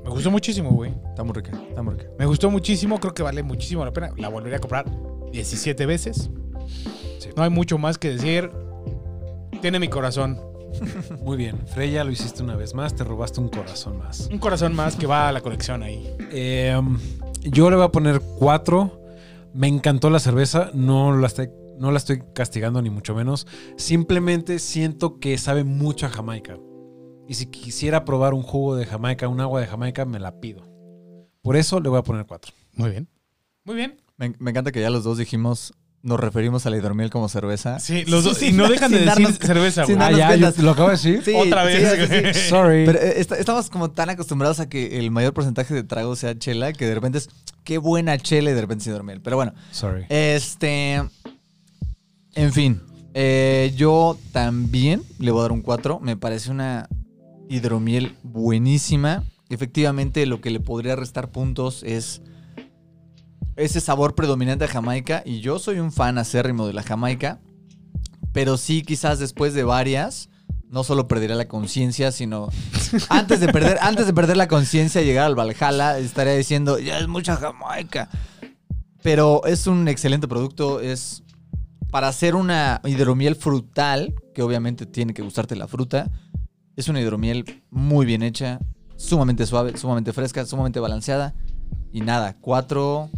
[0.05, 0.93] Me gustó muchísimo, güey.
[1.09, 2.11] Está muy rica, está muy rica.
[2.19, 4.11] Me gustó muchísimo, creo que vale muchísimo la pena.
[4.17, 4.85] La volvería a comprar
[5.33, 6.31] 17 veces.
[7.37, 8.51] No hay mucho más que decir.
[9.61, 10.39] Tiene mi corazón.
[11.23, 11.67] Muy bien.
[11.67, 12.95] Freya, lo hiciste una vez más.
[12.95, 14.29] Te robaste un corazón más.
[14.31, 16.15] Un corazón más que va a la colección ahí.
[16.31, 16.79] Eh,
[17.43, 19.03] yo le voy a poner cuatro.
[19.55, 20.71] Me encantó la cerveza.
[20.75, 23.47] No la, estoy, no la estoy castigando ni mucho menos.
[23.77, 26.59] Simplemente siento que sabe mucho a Jamaica.
[27.29, 30.63] Y si quisiera probar un jugo de Jamaica, un agua de Jamaica, me la pido.
[31.43, 32.53] Por eso le voy a poner cuatro.
[32.73, 33.09] Muy bien.
[33.65, 34.01] Muy bien.
[34.17, 35.75] Me, me encanta que ya los dos dijimos,
[36.07, 37.79] nos referimos a la hidromiel como cerveza.
[37.81, 38.39] Sí, los dos.
[38.39, 39.97] Sí, y no dejan de decir darnos- cerveza, güey.
[40.01, 41.23] Ah, ya, yo lo acabo de decir.
[41.25, 42.33] Sí, Otra vez, sí, güey.
[42.35, 42.41] sí.
[42.49, 42.87] Sorry.
[42.87, 46.39] Pero eh, est- estamos como tan acostumbrados a que el mayor porcentaje de trago sea
[46.39, 47.29] chela que de repente es
[47.65, 49.21] qué buena chela y de repente es hidromiel.
[49.21, 50.07] Pero bueno, Sorry.
[50.09, 51.03] este.
[52.35, 52.81] En fin,
[53.15, 56.01] eh, yo también le voy a dar un 4.
[56.01, 56.89] Me parece una
[57.49, 59.25] hidromiel buenísima.
[59.49, 62.21] Efectivamente, lo que le podría restar puntos es
[63.57, 65.23] ese sabor predominante a Jamaica.
[65.25, 67.41] Y yo soy un fan acérrimo de la Jamaica.
[68.33, 70.29] Pero sí, quizás después de varias,
[70.69, 72.49] no solo perdería la conciencia, sino
[73.09, 76.99] antes de perder, antes de perder la conciencia y llegar al Valhalla, estaría diciendo, ya
[76.99, 78.09] es mucha Jamaica.
[79.03, 80.81] Pero es un excelente producto.
[80.81, 81.23] Es
[81.91, 86.11] para hacer una hidromiel frutal, que obviamente tiene que gustarte la fruta.
[86.77, 88.59] Es una hidromiel muy bien hecha,
[88.97, 91.35] sumamente suave, sumamente fresca, sumamente balanceada.
[91.93, 93.09] Y nada, cuatro.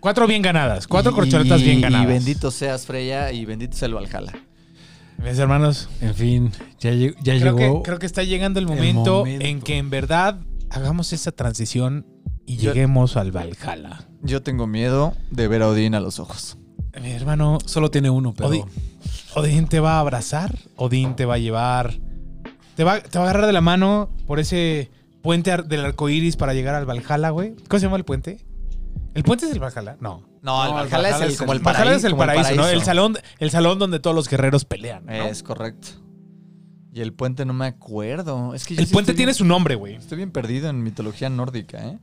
[0.00, 0.86] Cuatro bien ganadas.
[0.86, 2.06] Cuatro y- corcholatas bien y ganadas.
[2.08, 4.32] bendito seas, Freya, y bendito sea el Valhalla.
[5.22, 5.88] Mis hermanos.
[6.00, 7.82] En fin, ya, lleg- ya Creo llegó.
[7.82, 9.44] que, creo que está llegando el momento, momento.
[9.46, 10.38] en que en verdad
[10.70, 12.06] hagamos esa transición
[12.46, 14.06] y Yo- lleguemos al Valhalla.
[14.22, 16.56] Yo tengo miedo de ver a Odín a los ojos.
[17.00, 18.48] Mi hermano, Solo tiene uno, pero.
[18.48, 18.64] Odi-
[19.34, 21.98] Odín te va a abrazar, Odín te va a llevar,
[22.74, 24.90] te va, te va a agarrar de la mano por ese
[25.22, 27.54] puente del arco iris para llegar al Valhalla, güey.
[27.68, 28.38] ¿Cómo se llama el puente?
[29.14, 29.96] ¿El puente es el Valhalla?
[30.00, 30.24] No.
[30.42, 31.98] No, el No, el Valhalla es el, como el- el Valhalla paraíso.
[32.06, 32.66] es el paraíso, ¿no?
[32.68, 35.06] El salón, el salón donde todos los guerreros pelean.
[35.06, 35.12] ¿no?
[35.12, 35.88] Es correcto.
[36.92, 38.54] Y el puente no me acuerdo.
[38.54, 39.94] Es que yo el sí puente estoy tiene bien- su nombre, güey.
[39.96, 41.98] Estoy bien perdido en mitología nórdica, ¿eh?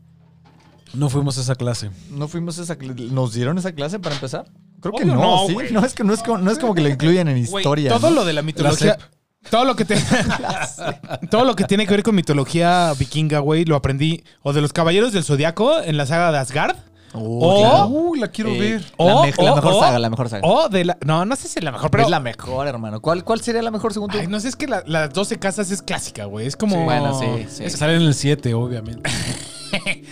[0.93, 1.89] No fuimos a esa clase.
[2.11, 4.45] ¿No fuimos a esa cl- ¿Nos dieron esa clase para empezar?
[4.79, 5.53] Creo que Obvio no, no, ¿sí?
[5.53, 5.71] güey.
[5.73, 7.89] No es que no es como, no es como que lo incluyan en Güey, historia.
[7.91, 8.17] todo ¿no?
[8.17, 8.97] lo de la mitología.
[9.49, 9.97] todo lo que te-
[11.29, 14.71] todo lo que tiene que ver con mitología vikinga, güey, lo aprendí o de los
[14.71, 16.77] caballeros del zodiaco en la saga de Asgard.
[17.13, 17.87] Oh, O- claro.
[17.87, 18.83] Uy, la quiero Eh, ver.
[18.99, 20.47] La, me- mejor saga, la mejor saga.
[20.47, 20.97] O de la.
[21.05, 22.03] No, no sé si es la mejor, pero.
[22.03, 23.01] es la mejor, hermano.
[23.01, 24.17] ¿Cuál, ¿Cuál sería la mejor según tú?
[24.19, 26.45] Ay, no sé, es que la- las 12 casas es clásica, güey.
[26.47, 26.75] Es como.
[26.75, 27.63] Sí, bueno, sí, sí.
[27.63, 29.09] Es que sale en el 7, obviamente.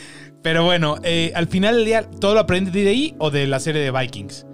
[0.41, 3.59] Pero bueno, eh, al final del día, todo lo aprendí de ahí o de la
[3.59, 4.45] serie de Vikings.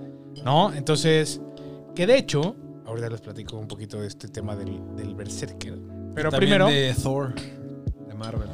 [0.45, 0.73] ¿No?
[0.73, 1.41] Entonces,
[1.95, 2.55] que de hecho,
[2.87, 5.77] ahorita les platico un poquito de este tema del, del Berserker.
[6.15, 6.67] Pero También primero.
[6.67, 8.47] de Thor, de Marvel.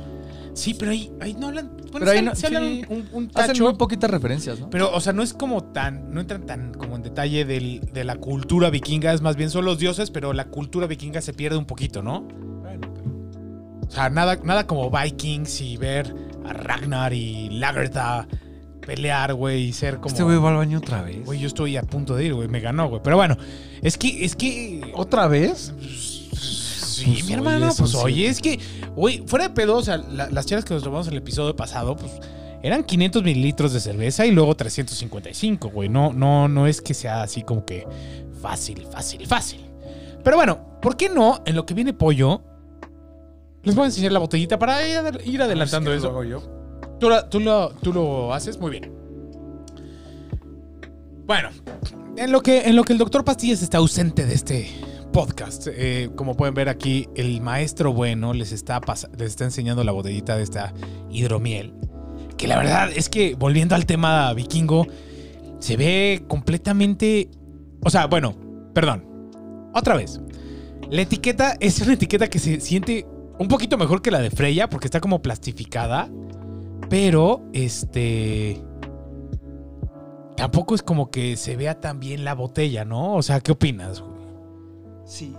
[0.57, 1.67] Sí, pero ahí, ahí no hablan.
[1.91, 2.85] Bueno, Pero se, ahí no- se hablan sí.
[2.89, 3.63] un, un Hacen tacho.
[3.65, 4.69] muy poquitas referencias, ¿no?
[4.69, 6.11] Pero, o sea, no es como tan.
[6.11, 9.13] No entran tan como en detalle del- de la cultura vikinga.
[9.13, 12.21] Es más bien son los dioses, pero la cultura vikinga se pierde un poquito, ¿no?
[12.61, 16.13] Bueno, pero- O sea, nada, nada como Vikings y ver
[16.45, 18.27] a Ragnar y Lagertha
[18.81, 20.07] pelear, güey, y ser como.
[20.07, 21.23] Este güey va al baño otra vez.
[21.25, 22.47] Güey, yo estoy a punto de ir, güey.
[22.47, 23.01] Me ganó, güey.
[23.03, 23.37] Pero bueno,
[23.81, 24.25] es que.
[24.25, 24.81] Es que.
[24.95, 25.73] ¿Otra vez?
[26.33, 28.59] Sí, Pues, mi oye, hermano, son pues oye, es que,
[28.97, 31.55] güey, fuera de pedo, o sea, la- las chelas que nos tomamos en el episodio
[31.55, 32.11] pasado, pues
[32.61, 35.87] eran 500 mililitros de cerveza y luego 355, güey.
[35.87, 37.87] No, no, no es que sea así como que
[38.41, 39.61] fácil, fácil, fácil.
[40.23, 41.41] Pero bueno, ¿por qué no?
[41.45, 42.41] En lo que viene pollo,
[43.63, 46.11] les voy a enseñar la botellita para ir, adel- ir adelantando Es que eso.
[46.11, 46.41] lo hago yo.
[46.99, 48.91] ¿Tú, la- tú lo, tú lo haces muy bien.
[51.25, 51.49] Bueno,
[52.15, 54.69] en lo, que, en lo que el doctor Pastillas está ausente de este
[55.17, 58.79] podcast, eh, como pueden ver aquí, el maestro bueno les está,
[59.17, 60.75] les está enseñando la botellita de esta
[61.09, 61.73] hidromiel.
[62.37, 64.85] Que la verdad es que, volviendo al tema vikingo,
[65.57, 67.31] se ve completamente...
[67.83, 68.35] O sea, bueno,
[68.75, 69.71] perdón.
[69.73, 70.21] Otra vez.
[70.91, 73.07] La etiqueta es una etiqueta que se siente
[73.39, 76.11] un poquito mejor que la de Freya, porque está como plastificada.
[76.91, 78.61] Pero, este.
[80.35, 83.15] Tampoco es como que se vea tan bien la botella, ¿no?
[83.15, 84.03] O sea, ¿qué opinas?
[85.07, 85.33] Sí.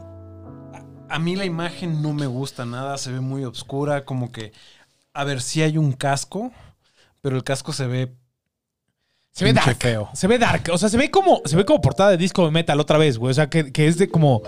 [1.09, 4.53] A, a mí la imagen no me gusta nada, se ve muy oscura, como que...
[5.14, 6.53] A ver, sí hay un casco,
[7.21, 8.14] pero el casco se ve...
[9.33, 9.77] Se ve dark.
[9.79, 10.09] feo.
[10.14, 10.64] Se ve dark.
[10.73, 13.19] O sea, se ve como, se ve como portada de disco de metal otra vez,
[13.19, 13.31] güey.
[13.31, 14.43] O sea, que, que es de como.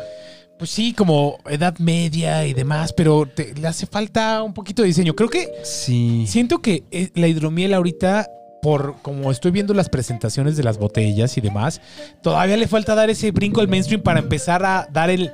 [0.58, 4.88] Pues sí, como edad media y demás, pero te- le hace falta un poquito de
[4.88, 5.14] diseño.
[5.14, 6.24] Creo que Sí.
[6.26, 8.28] Siento que eh, la hidromiel ahorita,
[8.62, 11.80] por como estoy viendo las presentaciones de las botellas y demás,
[12.22, 15.30] todavía le falta dar ese brinco al mainstream para empezar a dar el.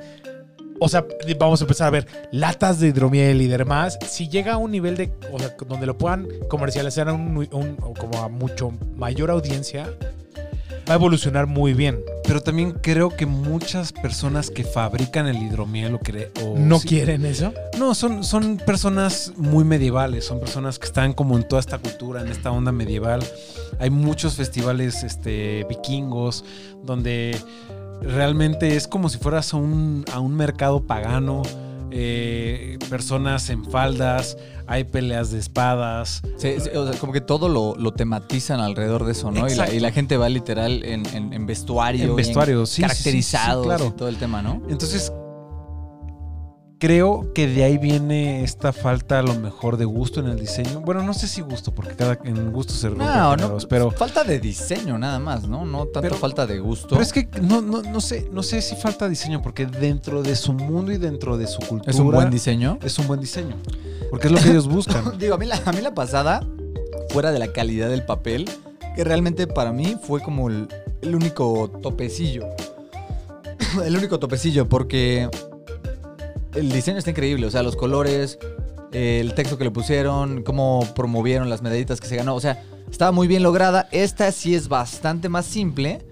[0.79, 1.05] O sea,
[1.39, 3.97] vamos a empezar a ver latas de hidromiel y demás.
[4.07, 5.11] Si llega a un nivel de.
[5.33, 9.89] O sea, donde lo puedan comercializar a un, un- como a mucho mayor audiencia,
[10.89, 11.99] va a evolucionar muy bien.
[12.23, 17.53] Pero también creo que muchas personas que fabrican el hidromiel o, ¿No sí- quieren eso?
[17.77, 22.21] No, son, son personas muy medievales, son personas que están como en toda esta cultura,
[22.21, 23.23] en esta onda medieval.
[23.79, 26.43] Hay muchos festivales este, vikingos
[26.83, 27.37] donde
[28.01, 31.41] realmente es como si fueras a un, a un mercado pagano,
[31.91, 36.21] eh, personas en faldas, hay peleas de espadas.
[36.37, 39.47] Sí, sí, o sea, como que todo lo, lo tematizan alrededor de eso, ¿no?
[39.49, 42.05] Y la, y la gente va literal en, en- en vestuario.
[42.09, 43.85] En vestuario, sí, sí, Caracterizados claro.
[43.87, 44.61] y todo el tema, ¿no?
[44.69, 45.11] Entonces,
[46.79, 50.81] creo que de ahí viene esta falta a lo mejor de gusto en el diseño.
[50.81, 53.91] Bueno, no sé si gusto, porque cada en gusto se rompen No, no, pero...
[53.91, 55.65] falta de diseño nada más, ¿no?
[55.65, 56.89] No tanto Pero- falta de gusto.
[56.89, 60.35] Pero es que no, no, no sé, no sé si falta diseño, porque dentro de
[60.35, 62.77] su mundo y dentro de su cultura es un buen diseño.
[62.83, 63.55] es un buen diseño.
[64.09, 65.17] Porque es lo que ellos buscan.
[65.19, 66.47] Digo, a mí, la, a mí la pasada,
[67.09, 68.49] fuera de la calidad del papel,
[68.95, 70.67] que realmente para mí fue como el,
[71.01, 72.45] el único topecillo.
[73.85, 75.29] el único topecillo, porque
[76.57, 77.45] el diseño está increíble.
[77.45, 78.39] O sea, los colores,
[78.91, 82.35] el texto que le pusieron, cómo promovieron las medallitas que se ganó.
[82.35, 83.87] O sea, estaba muy bien lograda.
[83.91, 86.05] Esta sí es bastante más simple.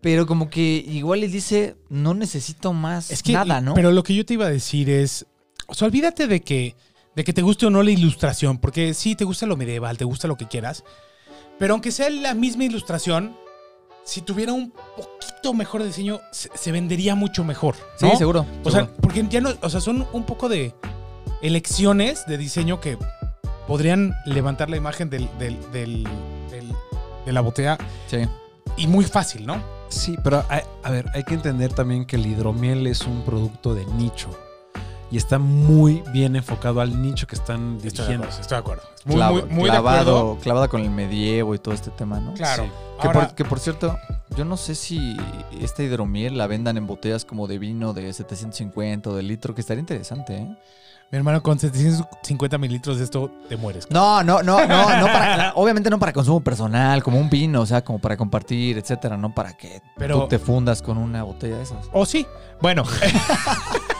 [0.00, 3.74] Pero como que igual les dice, no necesito más Es que, nada, ¿no?
[3.74, 5.26] Pero lo que yo te iba a decir es,
[5.66, 6.76] o sea, olvídate de que,
[7.16, 10.04] de que te guste o no la ilustración, porque sí, te gusta lo medieval, te
[10.04, 10.84] gusta lo que quieras,
[11.58, 13.36] pero aunque sea la misma ilustración,
[14.08, 17.74] si tuviera un poquito mejor diseño, se, se vendería mucho mejor.
[17.98, 18.46] sí, seguro.
[18.64, 20.74] O sea, porque ya no, o sea, son un poco de
[21.42, 22.96] elecciones de diseño que
[23.66, 26.04] podrían levantar la imagen del, del- del-
[26.50, 26.72] del-
[27.26, 28.18] de la botella sí.
[28.78, 29.62] y muy fácil, ¿no?
[29.90, 33.74] Sí, pero a, a ver, hay que entender también que el hidromiel es un producto
[33.74, 34.30] de nicho.
[35.10, 38.24] Y está muy bien enfocado al nicho que están Estoy de dirigiendo.
[38.26, 38.40] acuerdo.
[38.42, 38.82] Estoy de acuerdo.
[39.06, 40.38] Muy, Clavo- muy, muy de clavado, acuerdo.
[40.42, 42.34] clavada con el medievo y todo este tema, ¿no?
[42.34, 42.64] Claro.
[42.64, 42.70] Sí.
[43.00, 43.96] Que, Ahora- por, que por cierto,
[44.36, 45.16] yo no sé si
[45.60, 49.62] esta hidromiel la vendan en botellas como de vino de 750 o de litro, que
[49.62, 50.56] estaría interesante, ¿eh?
[51.10, 53.90] Mi hermano, con 750 mililitros de esto te mueres.
[53.90, 57.66] No, no, no, no, no para, obviamente no para consumo personal, como un vino, o
[57.66, 61.56] sea, como para compartir, etcétera, no para que Pero- tú te fundas con una botella
[61.56, 61.86] de esas.
[61.94, 62.26] ¿O sí?
[62.60, 62.84] Bueno.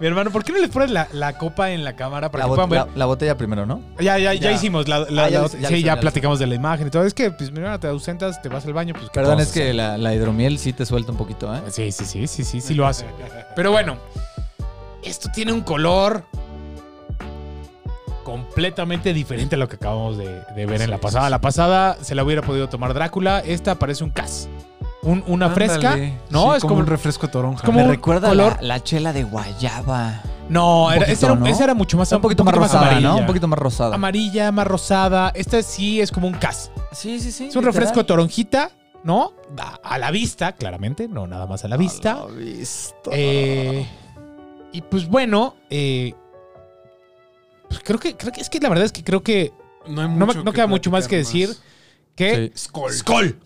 [0.00, 2.48] Mi hermano, ¿por qué no les pones la, la copa en la cámara para La,
[2.50, 2.86] que puedan ver?
[2.86, 3.82] la- la botella primero, ¿no?
[3.98, 4.52] Ya, ya, ya, Ya.
[4.52, 7.04] hicimos la, Ah, ya sí, ya platicamos de la imagen y todo.
[7.04, 9.06] Es que, pues, mira, te ausentas, te vas al baño, pues.
[9.06, 11.60] ¿qué Perdón, es que la, hidromiel sí te suelta un poquito, ¿eh?
[11.70, 13.06] Sí, sí, sí, sí, sí, sí lo hace.
[13.56, 13.96] Pero bueno,
[15.02, 16.22] esto tiene un color
[18.22, 21.28] completamente diferente a lo que acabamos de, de ver en la pasada.
[21.30, 23.40] La pasada se la hubiera podido tomar Drácula.
[23.40, 24.48] Esta parece un cas.
[25.02, 25.96] Un- una fresca.
[26.30, 27.64] No, Sí, es como, como un refresco toronja.
[27.64, 30.22] como Me un recuerda color- la, la chela de guayaba.
[30.48, 31.46] No, Un era, poquito, esa, era, ¿no?
[31.46, 33.08] esa era mucho más un poquito más rosada, amarilla.
[33.10, 33.16] ¿no?
[33.18, 33.94] Un poquito más rosada.
[33.94, 35.30] Amarilla, más rosada.
[35.34, 36.70] Esta sí es como un cas.
[36.92, 37.46] Sí, sí, sí.
[37.48, 38.70] Es un refresco de toronjita,
[39.04, 39.34] ¿no?
[39.58, 42.24] A, a la vista, claramente, no nada más a la vista.
[42.26, 43.10] vista.
[43.12, 43.86] Eh,
[44.72, 46.14] y pues bueno, eh,
[47.68, 49.52] pues creo que, creo que es que la verdad es que creo que
[49.86, 51.50] No, hay no, mucho no queda mucho más que decir
[52.16, 52.64] que Sí.
[52.66, 52.92] Skol.
[52.92, 53.38] Skol.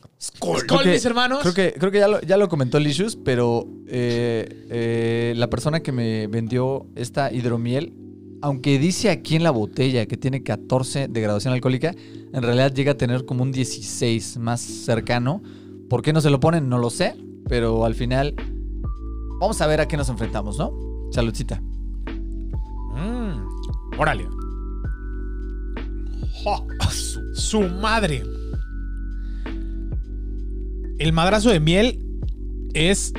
[0.85, 1.41] Que- mis hermanos.
[1.43, 5.81] Creo que, creo que ya, lo, ya lo comentó Licious, pero eh, eh, la persona
[5.81, 7.93] que me vendió esta hidromiel,
[8.41, 11.95] aunque dice aquí en la botella que tiene 14 de graduación alcohólica,
[12.33, 15.43] en realidad llega a tener como un 16 más cercano.
[15.89, 16.68] ¿Por qué no se lo ponen?
[16.68, 17.16] No lo sé,
[17.49, 18.35] pero al final
[19.41, 20.73] vamos a ver a qué nos enfrentamos, ¿no?
[21.12, 21.61] Saludcita.
[22.95, 24.27] Mm, órale.
[26.91, 28.23] Su, su madre.
[31.03, 31.99] El madrazo de miel
[32.75, 33.13] es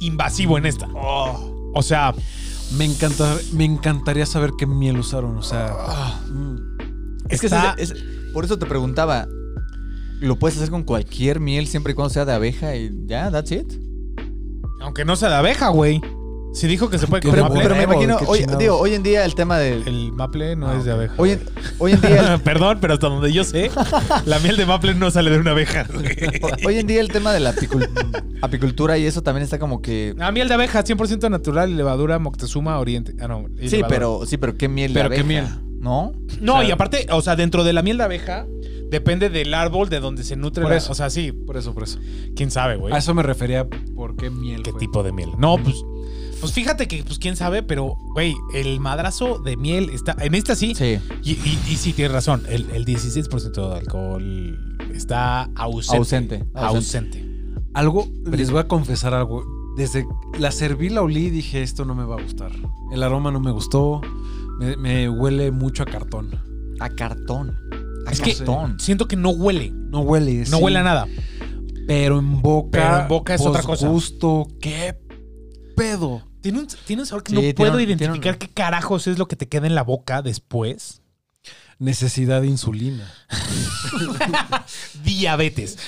[0.00, 0.88] invasivo en esta.
[0.94, 2.14] O sea,
[2.76, 5.36] Me, encanta, me encantaría saber qué miel usaron.
[5.38, 6.56] O sea, mm.
[7.30, 7.46] Es que
[7.78, 7.94] es-
[8.32, 9.26] por eso te preguntaba,
[10.20, 13.52] ¿lo puedes hacer con cualquier miel siempre y cuando sea de abeja y ya, that's
[13.52, 13.72] it?
[14.80, 16.00] aunque no sea de abeja, güey.
[16.58, 17.60] Si dijo que se puede con Pero, maple.
[17.62, 19.86] pero me imagino, hoy, digo, hoy en día el tema del...
[19.86, 21.14] El maple no Ah, es de abeja.
[21.16, 21.40] Hoy en,
[21.78, 23.70] hoy en día el- Perdón, pero hasta donde yo sé,
[24.26, 25.86] la miel de maple no sale de una abeja.
[26.66, 27.88] Hoy en día el tema de la apicul-
[28.42, 30.14] apicultura y eso también está como que...
[30.16, 33.14] La miel de abeja, 100% natural, levadura Moctezuma Oriente.
[33.20, 33.46] Ah, no.
[33.66, 35.28] Sí, pero, sí, pero ¿qué miel de Pero qué abeja?
[35.28, 35.46] miel.
[35.80, 36.12] ¿No?
[36.40, 38.46] No, O sea- y aparte, o sea, dentro de la miel de abeja,
[38.90, 40.90] depende del árbol de donde se nutre Por la- eso.
[40.90, 42.00] O sea, sí, por eso, por eso.
[42.34, 42.92] quién sabe, güey.
[42.92, 43.64] A eso me refería.
[43.94, 44.62] ¿Por qué miel?
[44.64, 45.30] ¿Qué tipo de miel?
[45.38, 45.76] No, pues.
[46.40, 50.16] Pues fíjate que, pues quién sabe, pero, güey, el madrazo de miel está.
[50.20, 50.74] En esta sí.
[50.74, 50.98] Sí.
[51.24, 52.42] Y, y, y sí, tienes razón.
[52.48, 55.96] El, el 16% de alcohol está ausente.
[55.96, 57.24] Ausente, Ausente.
[57.74, 59.44] Algo, les voy a confesar algo.
[59.76, 60.04] Desde
[60.38, 62.50] la serví, la olí y dije, esto no me va a gustar.
[62.92, 64.00] El aroma no me gustó.
[64.58, 66.30] Me, me huele mucho a cartón.
[66.80, 67.56] A cartón.
[68.06, 68.78] A Es que- cartón.
[68.80, 69.70] Siento que no huele.
[69.72, 70.38] No huele.
[70.50, 71.06] No sí, huele a nada.
[71.86, 72.70] Pero en boca.
[72.72, 73.88] Pero en boca es otra cosa.
[73.88, 74.46] Gusto.
[74.60, 74.96] ¿Qué
[75.76, 76.22] pedo?
[76.40, 79.06] Tiene un, tiene un sabor que Sí, no tiene puedo un- identificar un- qué carajos
[79.06, 81.02] es lo que te queda en la boca después.
[81.78, 83.12] Necesidad de insulina.
[85.04, 85.78] Diabetes.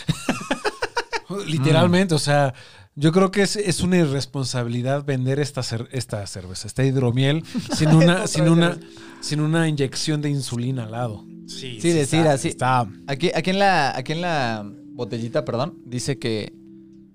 [1.47, 2.55] Literalmente, o sea,
[2.97, 7.45] yo creo que es, es una irresponsabilidad vender esta, cer- esta cerveza, esta hidromiel,
[7.77, 8.79] sin una, sin una,
[9.21, 11.25] sin una inyección de insulina al lado.
[11.47, 12.49] Sí, Sí, decir está- así.
[12.49, 12.87] Está.
[13.07, 16.53] Aquí, aquí, en la, aquí en la botellita, perdón, dice que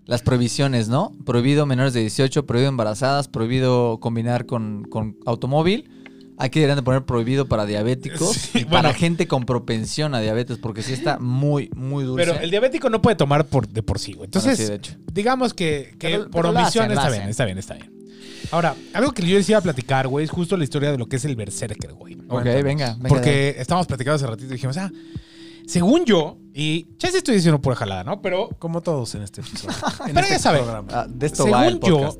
[0.06, 1.12] las prohibiciones, ¿no?
[1.26, 5.90] Prohibido menores de 18, prohibido embarazadas, prohibido combinar con, con automóvil.
[6.38, 10.58] Aquí deberían de poner prohibido para diabéticos Sí, y para gente con propensión a diabetes,
[10.58, 12.26] porque sí está muy, muy dulce.
[12.26, 14.28] Pero el diabético no puede tomar por, de por sí, güey.
[14.28, 14.96] Bueno, Entonces, sí, de hecho.
[15.14, 17.92] digamos que, que Pero- por pero omisión hacen, está bien, está bien, está bien.
[18.52, 21.08] Ahora, algo que yo les iba a platicar, güey, es justo la historia de lo
[21.08, 22.16] que es el berserker, güey.
[22.28, 22.98] Ok, venga, venga.
[23.08, 24.92] Porque estábamos platicando hace ratito y dijimos, ah,
[25.68, 28.22] según yo, y ya sí estoy diciendo pura jalada, ¿no?
[28.22, 29.76] Pero Como todos en este episodio.
[30.08, 30.62] en Pero este ya saben.
[30.64, 30.88] programa.
[30.92, 32.16] Ah, de esto Según va el yo,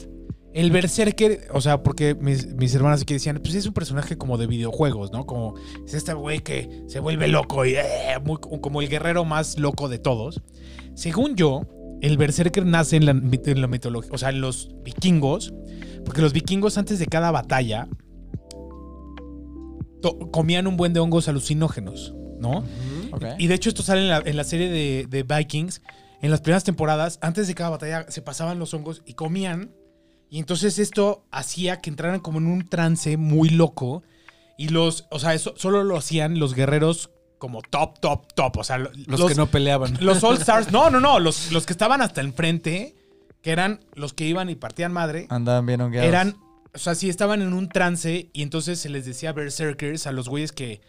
[0.54, 4.38] el berserker, o sea, porque mis, mis hermanas aquí decían, pues es un personaje como
[4.38, 5.26] de videojuegos, ¿no?
[5.26, 7.84] Como es este güey que se vuelve loco y eh,
[8.24, 10.42] muy- como el guerrero más loco de todos.
[10.94, 11.62] Según yo,
[12.02, 15.54] el berserker nace en la, mit- en la mitología, o sea, en los vikingos,
[16.06, 17.88] porque los vikingos antes de cada batalla
[20.32, 22.64] comían un buen de hongos alucinógenos, ¿no?
[23.38, 25.82] Y de hecho esto sale en la, en la serie de, de Vikings.
[26.22, 29.72] En las primeras temporadas, antes de cada batalla, se pasaban los hongos y comían.
[30.30, 34.04] Y entonces esto hacía que entraran como en un trance muy loco.
[34.58, 38.58] Y los, o sea, eso solo lo hacían los guerreros como top, top, top.
[38.58, 39.98] O sea, lo- Los, que no peleaban.
[40.00, 40.72] los All Stars.
[40.72, 41.20] No, no, no.
[41.20, 42.96] Los, los que estaban hasta enfrente,
[43.42, 46.08] que eran los que iban y partían madre, Andaban bien hongueados.
[46.08, 46.38] eran,
[46.74, 50.28] o sea, sí estaban en un trance y entonces se les decía berserkers a los
[50.30, 50.82] güeyes que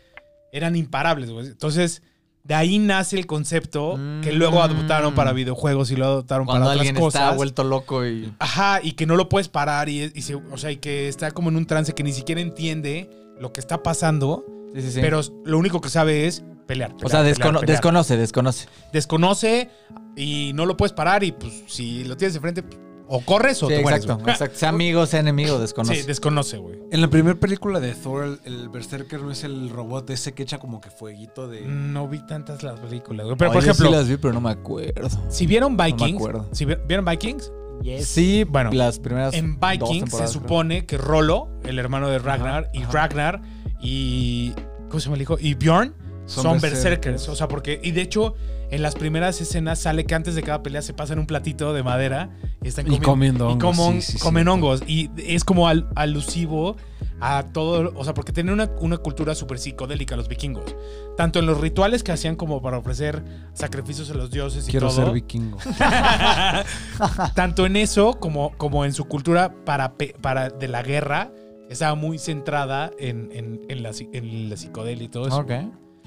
[0.53, 1.47] eran imparables, güey.
[1.47, 2.03] Entonces,
[2.44, 6.74] de ahí nace el concepto que luego adoptaron para videojuegos y lo adoptaron Cuando para
[6.76, 7.36] otras alguien está cosas.
[7.36, 8.32] vuelto loco y...
[8.38, 11.32] Ajá, y que no lo puedes parar y, y se- o sea, y que está
[11.32, 14.44] como en un trance que ni siquiera entiende lo que está pasando,
[14.74, 15.01] Sí, sí, sí.
[15.01, 16.92] pero lo único que sabe es pelear.
[17.03, 17.66] o sea, pelear, descono- pelear.
[17.66, 18.68] desconoce, desconoce.
[18.92, 19.70] desconoce
[20.16, 22.78] y no lo puedes parar y pues si lo tienes de frente, pues,
[23.09, 24.32] O corres o Sí, te mueres, exacto, güey.
[24.34, 24.59] exacto.
[24.59, 25.94] Sea amigo, sea enemigo, desconoce.
[26.00, 26.78] Sí, desconoce, güey.
[26.90, 30.42] En la primera película de Thor, el, el Berserker no es el robot ese que
[30.42, 31.61] echa como que fueguito de.
[31.62, 33.36] No vi tantas las películas, güey.
[33.38, 35.09] Pero, por ejemplo, sí las vi, pero no me acuerdo.
[35.28, 36.48] si vieron me Vikings, acuerdo.
[36.52, 37.52] si vi- vieron Vikings,
[38.00, 40.28] Sí, Bueno, las primeras en Vikings se creo.
[40.28, 42.90] supone que Rolo, el hermano de Ragnar, y ajá.
[42.92, 43.42] Ragnar
[43.80, 44.52] y
[44.88, 45.36] ¿cómo se llama el hijo?
[45.38, 45.94] Y Bjorn
[46.27, 46.83] son, Son berserkers.
[46.85, 47.29] berserkers.
[47.29, 47.81] O sea, porque.
[47.83, 48.35] Y de hecho,
[48.70, 51.83] en las primeras escenas sale que antes de cada pelea se pasan un platito de
[51.83, 52.31] madera
[52.62, 54.18] y están Y comiendo y hongos, como- sí, sí, sí.
[54.18, 54.83] comen hongos.
[54.87, 56.77] Y es como al- alusivo
[57.20, 57.93] a todo.
[57.97, 60.74] O sea, porque tienen una, una cultura súper psicodélica los vikingos.
[61.16, 63.22] Tanto en los rituales que hacían como para ofrecer
[63.55, 65.05] sacrificios a los dioses y Quiero todo.
[65.05, 65.59] ser vikingo.
[67.35, 71.31] Tanto en eso como, como en su cultura para, para de la guerra.
[71.68, 75.39] Estaba muy centrada en, en, en la, en la psicodelia y todo eso.
[75.39, 75.51] Ok.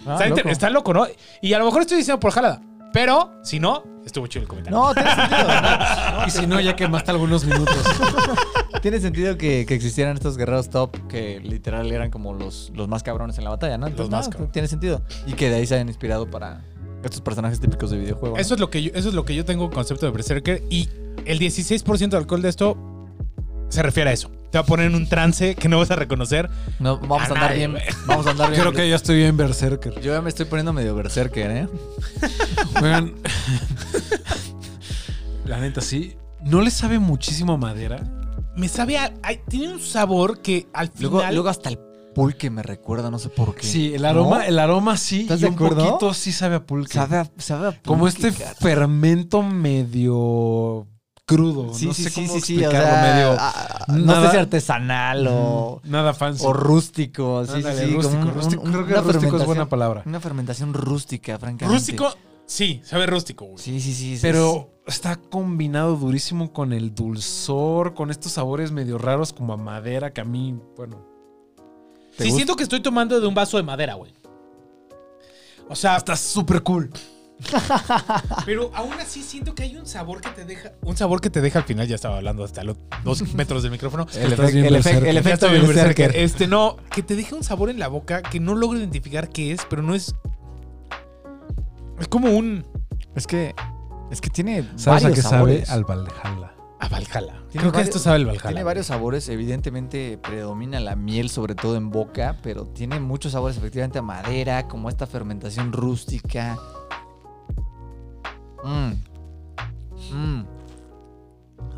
[0.06, 0.50] Ah, está, loco.
[0.50, 1.08] está loco, ¿no?
[1.42, 2.62] Y a lo mejor estoy diciendo por jalada.
[2.92, 4.80] Pero, si no, estuvo chido el comentario.
[4.80, 5.48] No, tiene sentido.
[5.48, 6.26] ¿no?
[6.28, 7.78] y si no, ya quemaste algunos minutos.
[8.82, 13.04] Tiene sentido que, que existieran estos guerreros top que literal eran como los, los más
[13.04, 13.88] cabrones en la batalla, ¿no?
[13.88, 14.54] Entonces, más no, cabrones.
[14.54, 15.02] tiene sentido.
[15.28, 16.62] Y que de ahí se hayan inspirado para
[17.04, 18.36] estos personajes típicos de videojuego.
[18.36, 18.42] ¿no?
[18.42, 20.64] Eso es lo que yo, eso es lo que yo tengo concepto de Berserker.
[20.70, 20.90] Y
[21.26, 22.78] el 16% de alcohol de esto
[23.70, 24.30] se refiere a eso.
[24.52, 26.50] Te va a poner en un trance que no vas a reconocer.
[26.80, 27.82] No, vamos A a andar nadie, bien.
[28.08, 28.62] Vamos a andar bien.
[28.62, 30.02] Creo que ya estoy bien Berserker.
[30.02, 31.68] Yo ya me estoy poniendo medio berserker, ¿eh?
[32.82, 33.14] Oigan.
[35.46, 36.16] La neta, sí.
[36.44, 38.02] ¿No le sabe muchísimo a madera?
[38.56, 39.14] Me sabe a-
[39.48, 41.12] tiene un sabor que al final.
[41.12, 41.80] Luego, luego hasta el
[42.16, 43.66] pulque me recuerda, no sé por qué.
[43.66, 44.44] Sí, el aroma, ¿No?
[44.44, 45.22] el aroma sí.
[45.22, 45.86] ¿Estás y de un acuerdo?
[45.86, 46.94] poquito sí sabe a pulque.
[46.94, 48.56] Sabe a, sabe a Como pulque, este cara.
[48.56, 50.88] fermento medio
[51.30, 51.74] crudo.
[51.74, 52.58] Sí, no sí, sé sí, cómo sí, sí.
[52.58, 53.36] O explicarlo, sea, medio.
[53.40, 56.46] ah, no nada- sé si artesanal o, Nada fancy.
[56.46, 57.46] o rústico.
[57.46, 57.94] Sí, Ándale, sí, sí.
[57.94, 58.62] rústico, como un- rústico.
[58.64, 60.04] un- Creo que una rústico es buena fermentación- palabra.
[60.06, 61.74] Una fermentación rústica, francamente.
[61.80, 62.14] Rústico,
[62.46, 63.58] sí, sabe rústico, güey.
[63.60, 64.16] Sí, sí, sí.
[64.18, 69.58] sí, Pero está combinado durísimo con el dulzor, con estos sabores medio raros como a
[69.58, 71.06] madera que a mí, bueno.
[72.18, 72.36] ¿Te Sí, gusta?
[72.38, 74.12] siento que estoy tomando de un vaso de madera, güey.
[75.70, 76.90] O sea, Está súper cool.
[78.46, 80.72] pero aún así siento que hay un sabor que te deja.
[80.82, 83.72] Un sabor que te deja al final, ya estaba hablando hasta los dos metros del
[83.72, 84.06] micrófono.
[84.16, 85.08] El, Estás efec- bien el efec- berserker.
[85.10, 86.16] el efecto bien berserker.
[86.16, 89.52] Este, no, que te deja un sabor en la boca que no logro identificar qué
[89.54, 90.14] es, pero no es.
[92.00, 92.66] Es como un.
[93.16, 93.56] Es que,
[94.12, 95.68] es que tiene ¿Sabes a varios qué sabores.
[95.68, 95.78] sabe?
[95.80, 96.54] Al Valhalla.
[96.82, 97.10] A Valhalla.
[97.12, 98.48] Tiene Creo que varios- esto sabe el Valhalla.
[98.50, 103.58] Tiene varios sabores, evidentemente predomina la miel, sobre todo en boca, pero tiene muchos sabores,
[103.58, 106.58] efectivamente, a madera, como esta fermentación rústica.
[108.64, 110.14] Mm.
[110.14, 110.46] Mm.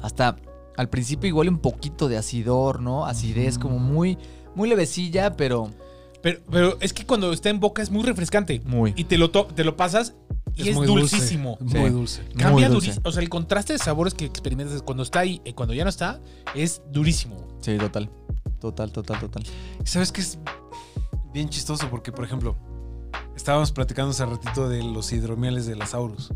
[0.01, 0.35] Hasta
[0.77, 3.05] al principio igual un poquito de acidor, ¿no?
[3.05, 4.17] Acidez, como muy,
[4.55, 5.69] muy levecilla, pero
[6.21, 8.61] Pero, pero es que cuando está en boca es muy refrescante.
[8.65, 8.93] muy.
[8.95, 10.13] Y te lo, to- te lo pasas
[10.55, 11.57] y es, muy dulce, dulcísimo.
[11.61, 12.21] Muy dulce.
[12.37, 12.87] Cambia dulce.
[12.91, 13.01] durísimo.
[13.09, 15.89] O sea, el contraste de sabores que experimentas cuando está ahí y cuando ya no
[15.89, 16.19] está
[16.55, 17.37] es durísimo.
[17.61, 18.09] Sí, total.
[18.59, 19.43] Total, total, total.
[19.83, 20.37] ¿Sabes qué es
[21.33, 21.89] bien chistoso?
[21.89, 22.55] Porque, por ejemplo,
[23.35, 26.31] estábamos platicando hace ratito de los hidromieles de las Aurus.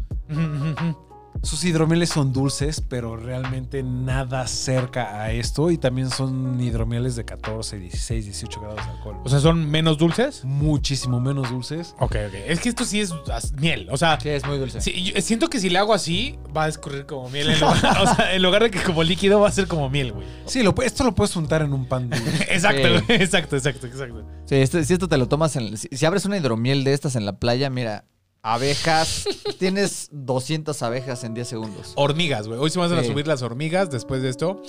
[1.44, 5.70] Sus hidromieles son dulces, pero realmente nada cerca a esto.
[5.70, 9.18] Y también son hidromieles de 14, 16, 18 grados de alcohol.
[9.24, 10.46] O sea, ¿son menos dulces?
[10.46, 11.94] muchísimo menos dulces.
[12.00, 12.34] Ok, ok.
[12.48, 13.14] Es que esto sí es
[13.60, 13.88] miel.
[13.92, 14.80] O sea, Sí, es muy dulce.
[14.80, 17.50] sí, yo siento que si le hago así, va a escurrir como miel.
[17.50, 20.14] En lugar, o sea, en lugar de que como líquido va a ser como miel,
[20.14, 20.26] güey.
[20.46, 22.44] Sí, lo, esto lo puedes untar en un pan dulce.
[22.50, 23.14] Exacto, Sí.
[23.14, 24.26] exacto, exacto, exacto.
[24.46, 25.78] Sí, esto- si esto te lo tomas en.
[25.78, 28.06] Si, si abres una hidromiel de estas en la playa, mira,
[28.46, 29.26] abejas.
[29.60, 31.94] tienes 200 abejas en 10 segundos.
[31.96, 32.60] Hormigas, güey.
[32.60, 33.08] Hoy se van a Sí.
[33.10, 34.62] subir las hormigas después de esto.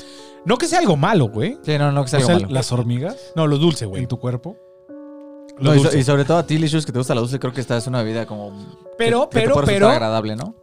[0.45, 1.59] No que sea algo malo, güey.
[1.63, 2.55] Sí, no, no, que sea O algo sea, malo.
[2.55, 4.03] las hormigas No, lo dulce, güey.
[4.03, 4.57] en tu cuerpo.
[5.59, 5.99] Lo No, y, so- dulce.
[5.99, 7.87] y sobre todo a ti, Licious, que te gusta la dulce, creo que esta es
[7.87, 8.51] una bebida como.
[8.99, 10.55] Pero, que- que te pero, pero- agradable, ¿no?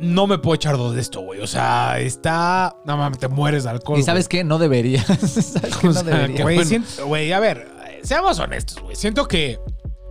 [0.00, 1.40] No me puedo echar dos de esto, güey.
[1.40, 2.76] O sea, está.
[2.84, 3.98] No mames, te mueres de alcohol.
[3.98, 5.04] Y sabes qué, no deberías.
[5.18, 5.86] ¿Sabes qué?
[5.88, 6.36] O No sea, deberías.
[6.36, 6.68] Qué Güey, bueno.
[6.68, 8.94] siento- güey, a ver, eh, seamos honestos, güey.
[8.94, 9.58] Siento que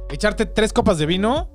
[0.09, 1.49] echarte tres copas de vino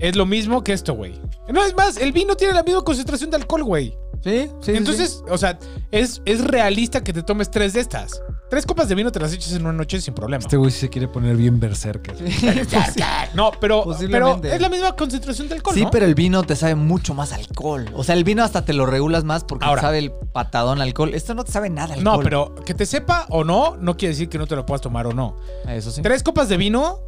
[0.00, 1.20] es lo mismo que esto, güey.
[1.48, 3.96] No, es más, el vino tiene la misma concentración de alcohol, güey.
[4.22, 4.50] Sí, sí.
[4.60, 5.58] sí, Entonces, o sea,
[5.90, 8.20] es, es realista que te tomes tres de estas.
[8.50, 10.42] Tres copas de vino te las eches en una noche sin problema.
[10.42, 12.16] Este güey sí se quiere poner bien berserker.
[13.34, 15.90] No, pero, es la misma concentración de alcohol, Sí, ¿no?
[15.90, 17.88] pero el vino te sabe mucho más alcohol.
[17.94, 19.80] O sea, el vino hasta te lo regulas más porque Ahora.
[19.80, 21.14] te sabe el patadón alcohol.
[21.14, 22.18] Esto no te sabe nada alcohol.
[22.18, 24.80] No, pero que te sepa o no, no quiere decir que no te lo puedas
[24.80, 25.36] tomar o no.
[25.68, 26.02] Eso sí.
[26.02, 26.98] Tres copas de vino,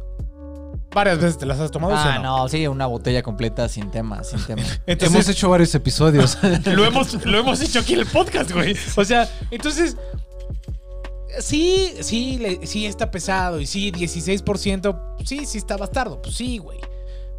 [0.93, 3.89] varias veces te las has tomado, ¿sí o Ah, no, sí, una botella completa sin
[3.91, 4.61] tema, sin tema.
[4.85, 6.37] Entonces, Hemos hecho varios episodios.
[6.65, 8.75] lo hemos, lo hemos hecho aquí en el podcast, güey.
[8.95, 9.97] O sea, entonces.
[11.39, 13.59] Sí, sí, le- sí está pesado.
[13.59, 14.99] Y sí, 16%.
[15.25, 16.21] Sí, sí está bastardo.
[16.21, 16.79] Pues sí, güey.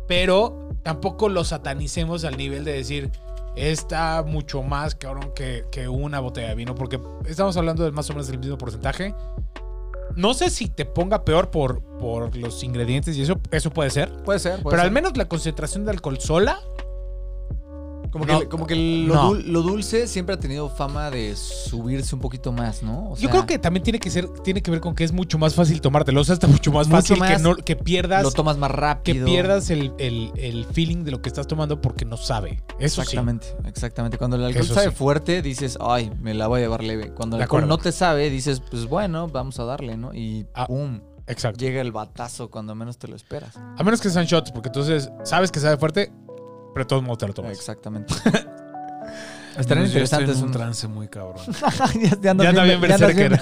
[0.08, 3.10] Pero tampoco lo satanicemos al nivel de decir.
[3.56, 8.10] está mucho más cabrón que, que una botella de vino, porque estamos hablando de más
[8.10, 9.14] o menos del mismo porcentaje.
[10.16, 14.10] No sé si te ponga peor por, por los ingredientes y eso, eso puede ser.
[14.22, 14.86] Puede ser, puede pero ser.
[14.86, 16.60] al menos la concentración de alcohol sola,
[18.14, 18.38] Como No.
[18.38, 19.30] que, como que lo, No.
[19.32, 23.10] dul- lo dulce siempre ha tenido fama de subirse un poquito más, ¿no?
[23.10, 25.36] O yo creo que también tiene que ser, tiene que ver con que es mucho
[25.36, 26.20] más fácil tomártelo.
[26.20, 28.22] O sea, está mucho más Mucho fácil que, no, que pierdas.
[28.22, 29.26] lo tomas más que rápido.
[29.26, 32.62] pierdas el, el- el feeling de lo que estás tomando porque no sabe.
[32.78, 33.08] Eso sí.
[33.08, 34.16] Exactamente, exactamente.
[34.16, 34.94] Cuando el alcohol Eso sabe sí.
[34.94, 37.10] fuerte, dices, ay, me la voy a llevar leve.
[37.12, 37.76] Cuando el De alcohol acuerdo.
[37.76, 40.14] no te sabe, dices, pues bueno, vamos a darle, ¿no?
[40.14, 40.66] Y Ah.
[40.68, 41.58] pum, Exacto.
[41.58, 43.56] llega el batazo cuando menos te lo esperas.
[43.56, 46.12] A menos que sean shots, porque entonces sabes que sabe fuerte,
[46.74, 47.52] pero de todos modos te lo tomas.
[47.52, 48.12] Exactamente.
[49.58, 50.36] Estoy interesantes.
[50.38, 51.44] en un un- trance muy cabrón.
[52.02, 53.40] ya, ya anda bien berserker.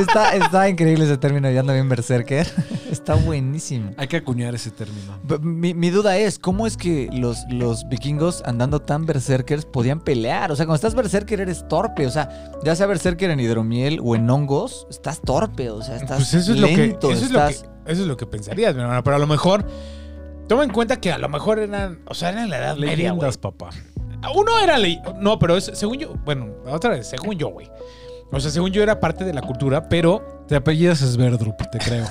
[0.00, 2.44] está, está increíble ese término, ya anda bien berserker.
[2.90, 3.92] está buenísimo.
[3.98, 5.20] Hay que acuñar ese término.
[5.40, 10.50] Mi, mi duda es, ¿cómo es que los, los vikingos andando tan berserkers podían pelear?
[10.50, 12.04] O sea, cuando estás berserker eres torpe.
[12.06, 15.70] O sea, ya sea berserker en hidromiel o en hongos, estás torpe.
[15.70, 17.08] O sea, estás Pues eso es, lento.
[17.08, 17.62] lo que, eso, es lo estás...
[17.62, 19.04] que, eso es lo que pensarías, mi hermano.
[19.04, 19.64] Pero a lo mejor,
[20.48, 22.96] toma en cuenta que a lo mejor eran, o sea, eran la edad media, güey.
[22.96, 23.70] Leyendas, papá.
[24.34, 25.00] Uno era ley.
[25.18, 27.68] No, pero es, según yo, bueno, otra vez, según yo, güey.
[28.32, 32.06] O sea, según yo era parte de la cultura, pero, Te apellidas Sverdrup, te creo.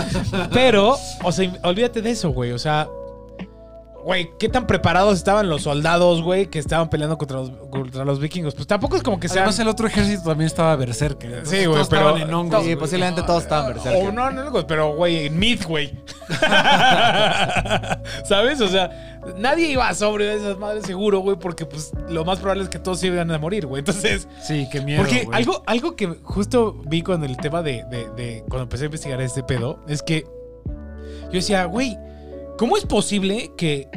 [0.52, 2.52] pero, o sea, olvídate de eso, güey.
[2.52, 2.88] O sea,
[4.04, 8.20] güey, ¿qué tan preparados estaban los soldados, güey, que estaban peleando contra los, contra los
[8.20, 8.54] vikingos?
[8.54, 9.40] Pues tampoco es como que sean.
[9.40, 11.30] Además, el otro ejército también estaba berserker.
[11.30, 14.08] entonces Sí, güey, pero- estaban en hongos, Sí, posiblemente todos estaban berserker.
[14.08, 15.92] O no, no, no, pero güey, en Myth, güey.
[18.24, 18.60] ¿Sabes?
[18.60, 22.64] O sea, nadie iba a sobre esas madres seguro, güey, porque pues lo más probable
[22.64, 23.80] es que todos se iban a morir, güey.
[23.80, 25.02] Entonces, Sí, qué miedo.
[25.02, 25.36] porque güey.
[25.36, 29.20] algo, algo que justo vi con el tema de, de- de- cuando empecé a investigar
[29.20, 30.24] este pedo, es que
[31.24, 31.96] yo decía, güey,
[32.58, 33.88] ¿cómo es posible que,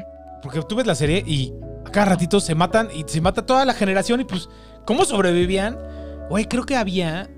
[0.41, 1.53] porque tú ves la serie y
[1.91, 4.47] cada ratito se matan y se mata toda la generación y pues,
[4.85, 5.77] ¿cómo sobrevivían?
[6.29, 7.29] Güey, creo que había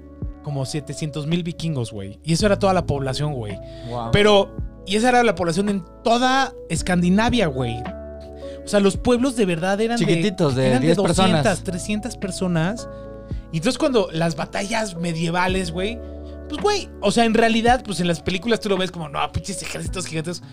[0.44, 2.20] como 700 mil vikingos, güey.
[2.24, 3.58] Y eso era toda la población, güey.
[3.90, 4.12] Wow.
[4.12, 4.56] Pero,
[4.86, 7.82] y esa era la población en toda Escandinavia, güey.
[8.64, 11.44] O sea, los pueblos de verdad eran Chiquititos, de eran 10 personas.
[11.44, 12.90] 200, 300 personas.
[13.52, 16.00] Y entonces cuando las batallas medievales, güey,
[16.50, 19.20] pues, güey, o sea, en realidad, pues en las películas tú lo ves como, no,
[19.32, 20.44] pinches ejércitos gigantes.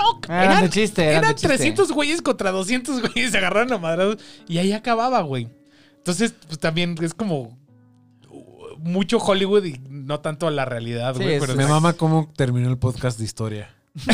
[0.00, 1.48] No, Eran eran, de chiste, eran, eran de chiste.
[1.48, 4.16] 300 güeyes contra 200 güeyes, se agarraron a madrazos
[4.48, 5.48] y ahí acababa, güey.
[5.98, 7.58] Entonces, pues también es como
[8.30, 11.38] uh, mucho Hollywood y no tanto la realidad, Sí, güey.
[11.40, 13.74] pero, Me mama cómo terminó el podcast de historia.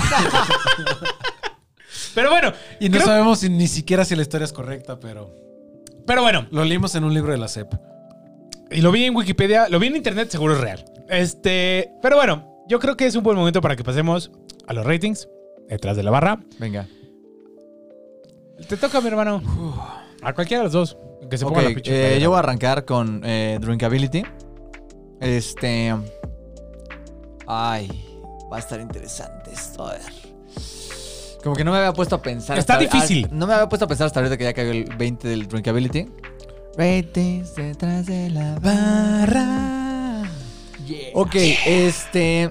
[2.14, 5.34] pero bueno, Y no creo- sabemos si- ni siquiera si la historia es correcta, pero
[6.06, 7.74] pero bueno, lo leímos en un libro de la CEP.
[8.70, 10.84] Y lo vi en Wikipedia, lo vi en internet, seguro es real.
[11.08, 14.30] Este, pero bueno, yo creo que es un buen momento para que pasemos
[14.68, 15.28] a los ratings
[15.68, 16.38] detrás de la barra.
[16.58, 16.86] Venga.
[18.68, 19.42] Te toca, mi hermano.
[20.22, 20.96] A cualquiera de los dos.
[21.30, 24.22] Que se ponga la pinche eh, yo voy a arrancar con eh, Drinkability.
[25.20, 25.94] Este.
[27.46, 27.88] Ay,
[28.52, 29.86] va a estar interesante esto.
[29.86, 30.02] A ver.
[31.42, 32.58] Como que no me había puesto a pensar.
[32.58, 33.26] Está hasta- difícil.
[33.26, 35.46] ah, no me había puesto a pensar hasta ahorita que ya cayó el 20 del
[35.48, 36.06] Drinkability.
[36.76, 40.22] Ratings detrás de la barra.
[41.14, 41.34] Ok,
[41.66, 42.50] este.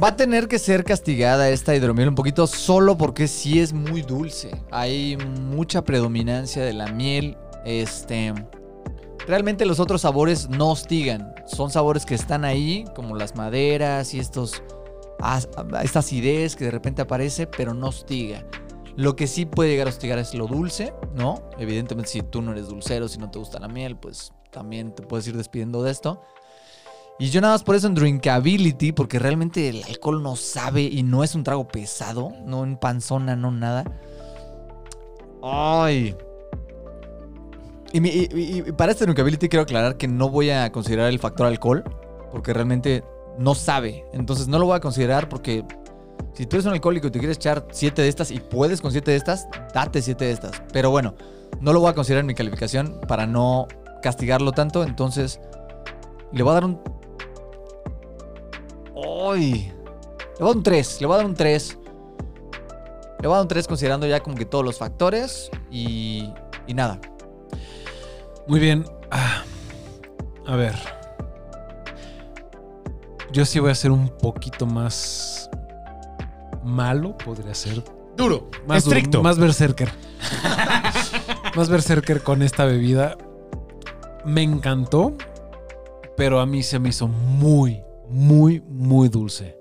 [0.00, 4.00] Va a tener que ser castigada esta hidromiel un poquito solo porque sí es muy
[4.00, 4.50] dulce.
[4.70, 7.36] Hay mucha predominancia de la miel.
[7.66, 8.32] Este.
[9.26, 11.34] Realmente los otros sabores no hostigan.
[11.46, 14.62] Son sabores que están ahí, como las maderas y estos.
[15.82, 18.46] Esta acidez que de repente aparece, pero no hostiga.
[18.96, 21.50] Lo que sí puede llegar a hostigar es lo dulce, ¿no?
[21.58, 25.02] Evidentemente, si tú no eres dulcero, si no te gusta la miel, pues también te
[25.02, 26.22] puedes ir despidiendo de esto.
[27.18, 31.02] Y yo nada más por eso en Drinkability, porque realmente el alcohol no sabe y
[31.02, 33.84] no es un trago pesado, no en panzona, no nada.
[35.42, 36.16] Ay.
[37.92, 38.28] Y, mi-
[38.76, 41.84] para este Drinkability quiero aclarar que no voy a considerar el factor alcohol,
[42.32, 43.04] porque realmente
[43.38, 44.04] no sabe.
[44.12, 45.64] Entonces no lo voy a considerar porque
[46.34, 48.90] si tú eres un alcohólico y te quieres echar siete de estas y puedes con
[48.90, 50.62] siete de estas, date siete de estas.
[50.72, 51.14] Pero bueno,
[51.60, 53.68] no lo voy a considerar en mi calificación para no
[54.02, 54.82] castigarlo tanto.
[54.82, 55.40] Entonces
[56.32, 56.80] le voy a dar un
[59.30, 59.72] ¡Ay!
[60.38, 61.00] Le voy a dar un 3.
[61.00, 61.78] Le voy a dar un 3.
[63.20, 66.32] Le voy a dar un 3 considerando ya como que todos los factores y,
[66.66, 67.00] y nada.
[68.46, 68.84] Muy bien.
[69.10, 69.42] Ah,
[70.46, 70.74] a ver.
[73.32, 75.48] Yo sí voy a ser un poquito más
[76.62, 77.82] malo, podría ser.
[78.16, 79.90] Duro, Más duro, más berserker.
[81.56, 83.16] más berserker con esta bebida.
[84.24, 85.14] Me encantó,
[86.16, 87.82] pero a mí se me hizo muy,
[88.12, 89.56] muy, muy dulce.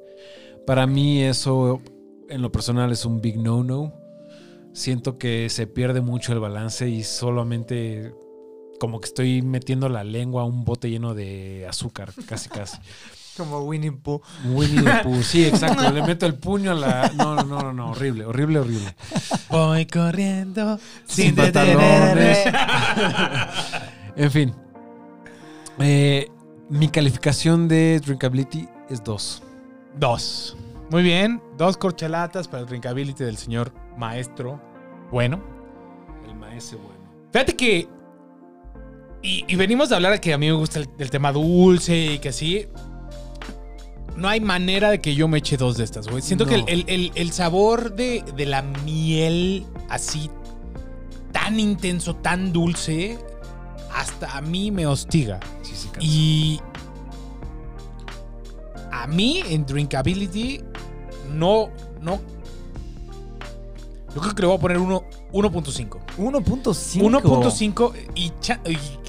[0.66, 1.82] Para mí eso,
[2.30, 3.94] en lo personal, es un big no-no.
[4.74, 8.14] siento que se pierde mucho el balance y solamente
[8.80, 12.78] como que estoy metiendo la lengua a un bote lleno de azúcar, casi casi.
[13.38, 14.22] Como Winnie Pooh.
[14.46, 15.90] Winnie the Pooh, sí, exacto.
[15.90, 17.12] Le meto el puño a la.
[17.16, 18.96] No, no, no, no, horrible, horrible, horrible.
[19.50, 22.40] Voy corriendo Sin sin pantalones.
[24.18, 24.54] En fin.
[25.80, 26.30] Eh,
[26.72, 29.44] mi calificación de drinkability es 2.
[30.00, 30.58] Dos.
[30.90, 31.42] Muy bien.
[31.58, 34.60] Dos corchelatas para el drinkability del señor maestro.
[35.12, 35.40] Bueno.
[36.28, 37.00] El maese bueno.
[37.32, 37.88] Fíjate que.
[39.22, 41.96] Y, y venimos de hablar de que a mí me gusta el, el tema dulce
[42.14, 42.68] y que así.
[44.16, 46.22] No hay manera de que yo me eche dos de estas, güey.
[46.22, 50.30] Siento que el- el- el sabor de, de la miel así
[51.32, 53.18] tan intenso, tan dulce,
[53.96, 55.40] hasta a mí me hostiga.
[56.00, 56.60] Y
[58.92, 60.62] a mí en drinkability
[61.34, 61.70] no,
[62.02, 62.20] no.
[64.14, 66.00] Yo creo que le voy a poner uno- 1.5.
[66.18, 67.02] 1.5.
[67.02, 68.32] 1.5 y,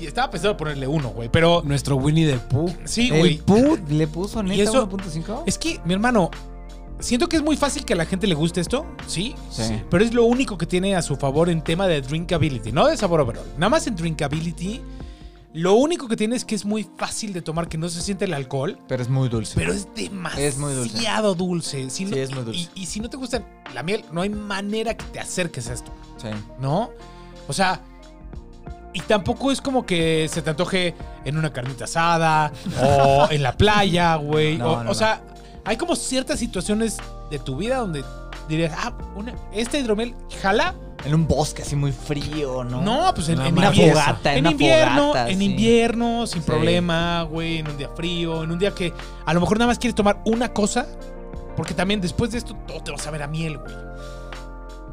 [0.06, 1.28] estaba pensando ponerle 1, güey.
[1.28, 2.72] Pero Nuestro Winnie the Pooh.
[2.84, 3.38] sí, ¿El güey.
[3.38, 5.42] Pooh le puso neta eso- 1.5?
[5.46, 6.30] Es que, mi hermano,
[7.00, 9.34] siento que es muy fácil que a la gente le guste esto, sí.
[9.50, 9.82] Sí.
[9.90, 12.96] Pero es lo único que tiene a su favor en tema de drinkability, no de
[12.96, 13.44] sabor overall.
[13.56, 14.80] Nada más en drinkability,
[15.54, 18.24] lo único que tiene es que es muy fácil de tomar, que no se siente
[18.24, 18.78] el alcohol.
[18.88, 19.54] Pero es muy dulce.
[19.56, 20.96] Pero es demasiado Es muy dulce.
[21.36, 21.90] dulce.
[21.90, 22.60] Si Sí, es muy dulce.
[22.74, 23.44] Y, y si no te gusta
[23.74, 26.28] la miel, no hay manera que te acerques a esto, Sí.
[26.58, 26.90] ¿no?
[27.48, 27.80] O sea,
[28.94, 30.94] y tampoco es como que se te antoje
[31.24, 34.58] en una carnita asada o en la playa, güey.
[34.58, 34.94] No, o no, o no.
[34.94, 35.22] sea,
[35.64, 36.96] hay como ciertas situaciones
[37.30, 38.04] de tu vida donde
[38.48, 40.74] dirías, ah, una, esta hidromiel, jala.
[41.04, 42.80] En un bosque así muy frío, ¿no?
[42.80, 44.00] No, pues en, Una en Una invierno.
[44.00, 45.44] fogata, en una invierno, fogata, en sí.
[45.44, 46.46] invierno, sin Sí.
[46.46, 48.92] problema, güey, en un día frío, en un día que
[49.26, 50.86] a lo mejor nada más quieres tomar una cosa,
[51.56, 53.74] porque también después de esto todo te va a saber a miel, güey.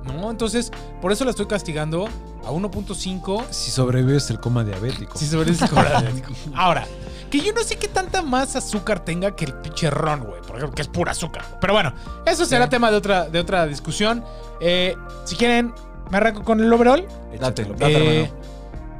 [0.04, 0.32] ¿No?
[0.32, 2.08] Entonces, por eso la estoy castigando
[2.46, 5.18] a 1.5 Si sobrevives el coma diabético.
[5.18, 6.32] si sobre ese diabético.
[6.56, 6.86] Ahora,
[7.30, 10.56] que yo no sé qué tanta más azúcar tenga que el pinche ron, güey, por
[10.56, 11.46] ejemplo, que es pura azúcar.
[11.62, 11.94] Pero bueno,
[12.26, 12.72] eso será Sí.
[12.72, 14.24] tema de otra, de otra discusión.
[14.62, 14.96] Eh,
[15.26, 15.74] si quieren,
[16.10, 17.06] me arranco con el overall.
[17.40, 18.34] Date, Eh, hermano.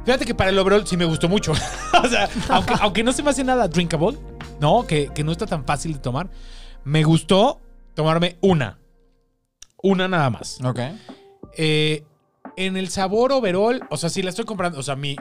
[0.04, 1.52] fíjate que para el overall sí me gustó mucho.
[2.02, 4.18] o sea, aunque, aunque no se me hace nada drinkable,
[4.60, 4.86] ¿no?
[4.86, 6.28] Que, que no está tan fácil de tomar,
[6.84, 7.60] me gustó
[7.94, 8.78] tomarme una.
[9.82, 10.58] Una nada más.
[10.64, 10.78] Ok.
[11.56, 12.04] Eh,
[12.56, 15.16] en el sabor overall, o sea, si la estoy comprando, o sea, mi,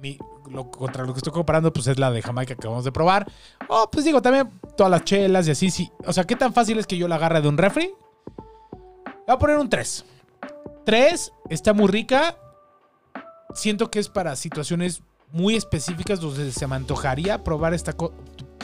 [0.00, 0.18] mi
[0.50, 3.26] lo, contra lo que estoy comparando, pues es la de Jamaica que acabamos de probar.
[3.68, 5.90] Oh, pues digo, también todas las chelas y así, sí.
[6.06, 7.84] O sea, ¿qué tan fácil es que yo la agarre de un refri?
[7.86, 7.92] Le
[9.26, 10.04] voy a poner un 3.
[10.84, 12.36] 3, está muy rica.
[13.54, 17.94] Siento que es para situaciones muy específicas donde se me antojaría probar esta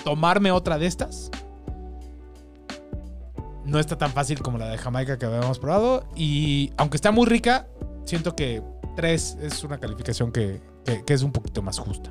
[0.05, 1.31] tomarme otra de estas.
[3.65, 6.05] No está tan fácil como la de Jamaica que habíamos probado.
[6.17, 7.69] Y aunque está muy rica,
[8.05, 8.63] siento que
[8.97, 12.11] 3 es una calificación que, que- que es un poquito más justa.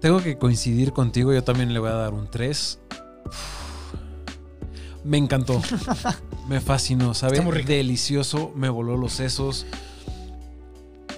[0.00, 2.78] Tengo que coincidir contigo, yo también le voy a dar un 3.
[5.04, 5.60] Me encantó.
[6.48, 7.34] me fascinó, ¿sabe?
[7.34, 7.68] Está muy rico.
[7.68, 9.66] Delicioso, me voló los sesos.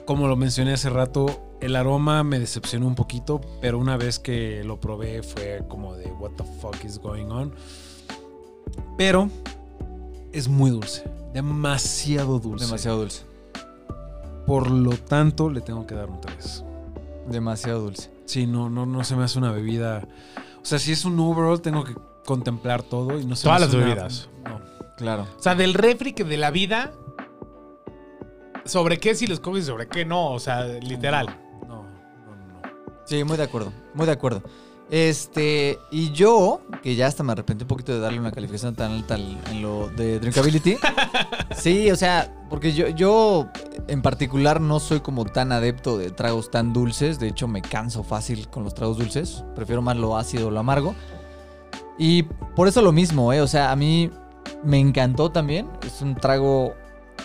[0.06, 4.64] Como lo mencioné hace rato, el aroma me decepcionó un poquito, pero una vez que
[4.64, 7.54] lo probé fue como de what the fuck is going on.
[8.96, 9.30] Pero
[10.32, 12.64] es muy dulce, demasiado dulce.
[12.64, 13.22] Demasiado dulce.
[14.46, 16.64] Por lo tanto, le tengo que dar un 3.
[17.30, 18.10] Demasiado dulce.
[18.24, 20.08] Sí, no, no, no se me hace una bebida.
[20.60, 21.94] O sea, si es un overall, tengo que
[22.30, 24.28] contemplar todo y no se Todas las una- bebidas.
[24.44, 24.60] No.
[24.96, 25.26] Claro.
[25.36, 26.92] O sea, del refri que de la vida.
[28.64, 30.30] ¿Sobre qué si los coges y sobre qué no?
[30.32, 31.26] O sea, literal.
[31.66, 32.62] No, no, no, no.
[33.06, 33.72] Sí, muy de acuerdo.
[33.94, 34.42] Muy de acuerdo.
[34.90, 38.90] Este, y yo, que ya hasta me arrepentí un poquito de darle una calificación tan
[38.92, 40.76] alta al- en lo de drinkability.
[41.56, 43.46] sí, o sea, porque yo, yo
[43.88, 47.18] en particular no soy como tan adepto de tragos tan dulces.
[47.18, 49.44] De hecho, me canso fácil con los tragos dulces.
[49.56, 50.94] Prefiero más lo ácido o lo amargo.
[52.02, 52.22] Y
[52.56, 53.42] por eso lo mismo, ¿eh?
[53.42, 54.10] O sea, a mí
[54.64, 55.68] me encantó también.
[55.86, 56.74] Es un trago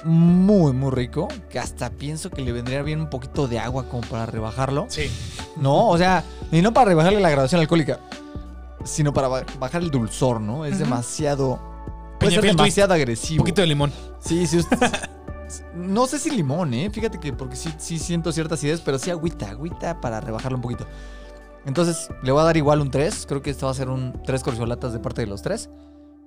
[0.04, 1.30] muy, muy rico.
[1.50, 4.86] Que hasta pienso que le vendría bien un poquito de agua como para rebajarlo.
[4.90, 5.10] Sí.
[5.56, 8.02] No, o sea, y no para rebajarle la graduación alcohólica,
[8.84, 10.66] sino para ba- bajar el dulzor, ¿no?
[10.66, 11.58] Es demasiado.
[12.20, 13.44] Puede ser demasiado Un agresivo.
[13.44, 13.94] poquito de limón.
[14.20, 14.58] Sí, sí.
[14.58, 14.78] usted-
[15.74, 16.90] no sé si limón, ¿eh?
[16.92, 20.62] Fíjate que porque sí, sí siento ciertas ideas, pero sí agüita, agüita para rebajarlo un
[20.62, 20.86] poquito.
[21.66, 23.26] Entonces, le voy a dar igual un 3.
[23.28, 25.70] Creo que esto va a ser un 3 corcholatas de parte de los 3.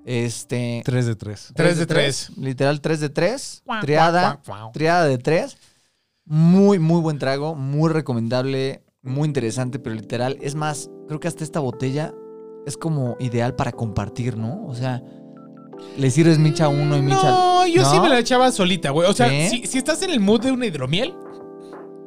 [0.04, 0.82] Este.
[0.84, 1.52] 3 de 3.
[1.54, 2.30] Tres de tres.
[2.38, 3.62] Literal 3 de 3.
[3.66, 4.40] Guau, Triada.
[4.72, 5.58] Triada de tres.
[6.24, 7.54] Muy, muy buen trago.
[7.54, 8.82] Muy recomendable.
[9.02, 10.38] Muy interesante, pero literal.
[10.40, 12.14] Es más, creo que hasta esta botella
[12.66, 14.64] es como ideal para compartir, ¿no?
[14.66, 15.02] O sea,
[15.96, 18.02] ¿Le sirves micha uno y micha No, yo sí ¿No?
[18.02, 19.08] me la echaba solita, güey.
[19.08, 19.48] O sea, ¿Sí?
[19.48, 21.14] si, si estás en el mood de una hidromiel,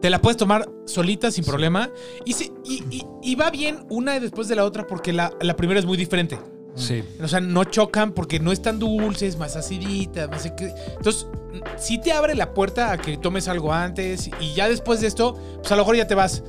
[0.02, 1.89] te la puedes tomar solita sin problema.
[2.26, 5.56] Y, si- y, y- y va bien una después de la otra porque la, la
[5.56, 6.38] primera es muy diferente.
[6.76, 7.04] Sí.
[7.22, 10.74] O sea, no chocan porque no es tan dulce, es más acidita, no sé qué.
[10.96, 11.28] Entonces,
[11.78, 15.34] sí te abre la puerta a que tomes algo antes y ya después de esto,
[15.60, 16.44] pues a lo mejor ya te vas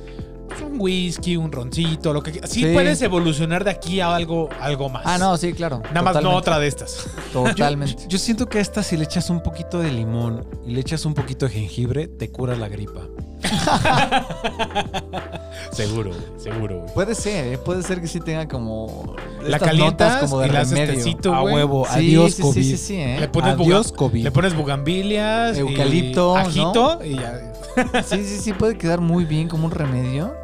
[0.63, 2.49] un whisky, un roncito, lo que quieras.
[2.51, 2.73] Sí, Sí.
[2.73, 5.01] puedes evolucionar de aquí a algo, algo más.
[5.05, 5.81] Ah, no, sí, claro.
[5.93, 7.05] Nada más no otra de estas.
[7.33, 8.05] Totalmente.
[8.07, 11.05] Yo siento que a esta si le echas un poquito de limón y le echas
[11.05, 13.01] un poquito de jengibre, te cura la gripa.
[15.71, 16.93] seguro, seguro, güey.
[16.93, 17.57] Puede ser, ¿eh?
[17.57, 19.15] puede ser que sí tenga como.
[19.41, 21.33] La calientas notas como de y remedio.
[21.33, 22.61] a huevo, Sí, adiós sí, COVID.
[22.61, 23.17] Sí, sí, sí, ¿eh?
[23.19, 24.23] Le pones, Adiós, COVID.
[24.23, 27.53] le pones bugambilias, y Eucalipto, ajito y ya.
[28.05, 30.35] Sí, sí, sí, puede quedar muy bien como un remedio.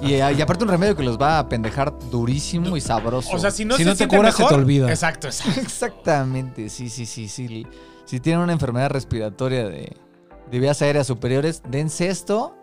[0.00, 3.30] Y, y aparte un remedio que los va a pendejar durísimo y sabroso.
[3.34, 4.88] O sea, si no Si se no te siente cura, se te olvida.
[4.88, 5.60] Exacto, exacto.
[5.60, 7.66] Exactamente, sí, sí, sí, sí.
[8.04, 9.96] Si tienen una enfermedad respiratoria de,
[10.50, 12.54] de vías aéreas superiores, dense esto.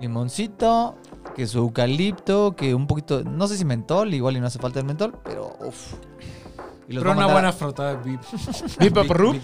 [0.00, 0.96] Limoncito,
[1.34, 4.80] que su eucalipto, que un poquito, no sé si mentol, igual y no hace falta
[4.80, 5.94] el mentol, pero uff.
[6.86, 9.40] Pero una buena frotada de Vaporub.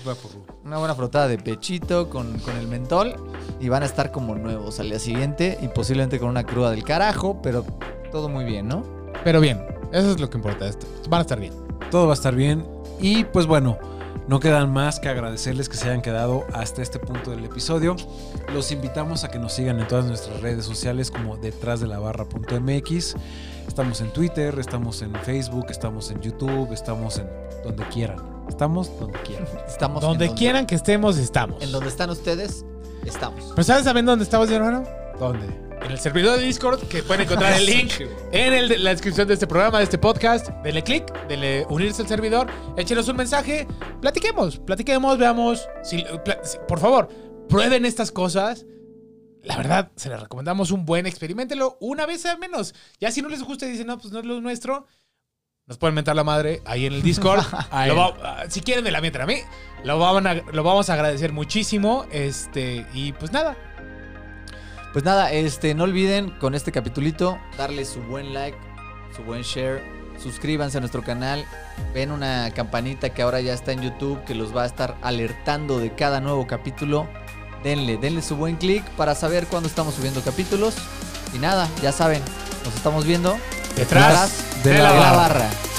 [0.64, 3.14] Una buena frotada de pechito con, con el mentol
[3.60, 6.84] y van a estar como nuevos al día siguiente y posiblemente con una cruda del
[6.84, 7.64] carajo, pero
[8.12, 8.82] todo muy bien, ¿no?
[9.24, 10.66] Pero bien, eso es lo que importa.
[10.66, 10.86] Esto.
[11.08, 11.54] Van a estar bien.
[11.90, 12.66] Todo va a estar bien.
[13.00, 13.78] Y pues bueno,
[14.28, 17.96] no quedan más que agradecerles que se hayan quedado hasta este punto del episodio.
[18.52, 21.98] Los invitamos a que nos sigan en todas nuestras redes sociales como detrás de la
[21.98, 23.16] barra.mx.
[23.66, 27.28] Estamos en Twitter, estamos en Facebook, estamos en YouTube, estamos en
[27.64, 28.18] donde quieran.
[28.48, 29.46] Estamos donde quieran.
[29.68, 31.62] Estamos Donde quieran que estemos, estamos.
[31.62, 32.64] En donde están ustedes,
[33.04, 33.52] estamos.
[33.54, 34.82] ¿Pero sabes saben dónde estamos, mi hermano?
[35.18, 35.69] ¿Dónde?
[35.84, 37.92] En el servidor de Discord, que pueden encontrar el link
[38.32, 40.48] en el la descripción de este programa, de este podcast.
[40.62, 43.66] Denle click, denle unirse al servidor, échenos un mensaje,
[44.00, 45.68] platiquemos, platiquemos, veamos.
[45.82, 46.04] Si,
[46.68, 47.08] por favor,
[47.48, 48.66] prueben estas cosas.
[49.42, 52.74] La verdad, se les recomendamos un buen, experimentelo una vez al menos.
[53.00, 54.86] Ya si no les gusta y dicen, no, pues no es lo nuestro,
[55.66, 57.40] nos pueden mentar la madre ahí en el Discord.
[57.88, 59.36] Lo va- si quieren me la mienten a mí,
[59.84, 62.04] lo, van a- lo vamos a agradecer muchísimo.
[62.12, 63.56] Este, y pues nada,
[64.92, 68.58] Pues nada, este, no olviden con este capitulito darle su buen like,
[69.14, 69.82] su buen share,
[70.20, 71.44] suscríbanse a nuestro canal,
[71.94, 75.78] ven una campanita que ahora ya está en YouTube que los va a estar alertando
[75.78, 77.06] de cada nuevo capítulo.
[77.62, 80.74] Denle, denle su buen clic para saber cuándo estamos subiendo capítulos.
[81.34, 82.22] Y nada, ya saben,
[82.64, 83.38] nos estamos viendo
[83.76, 85.16] detrás, de de la la barra.
[85.16, 85.69] barra.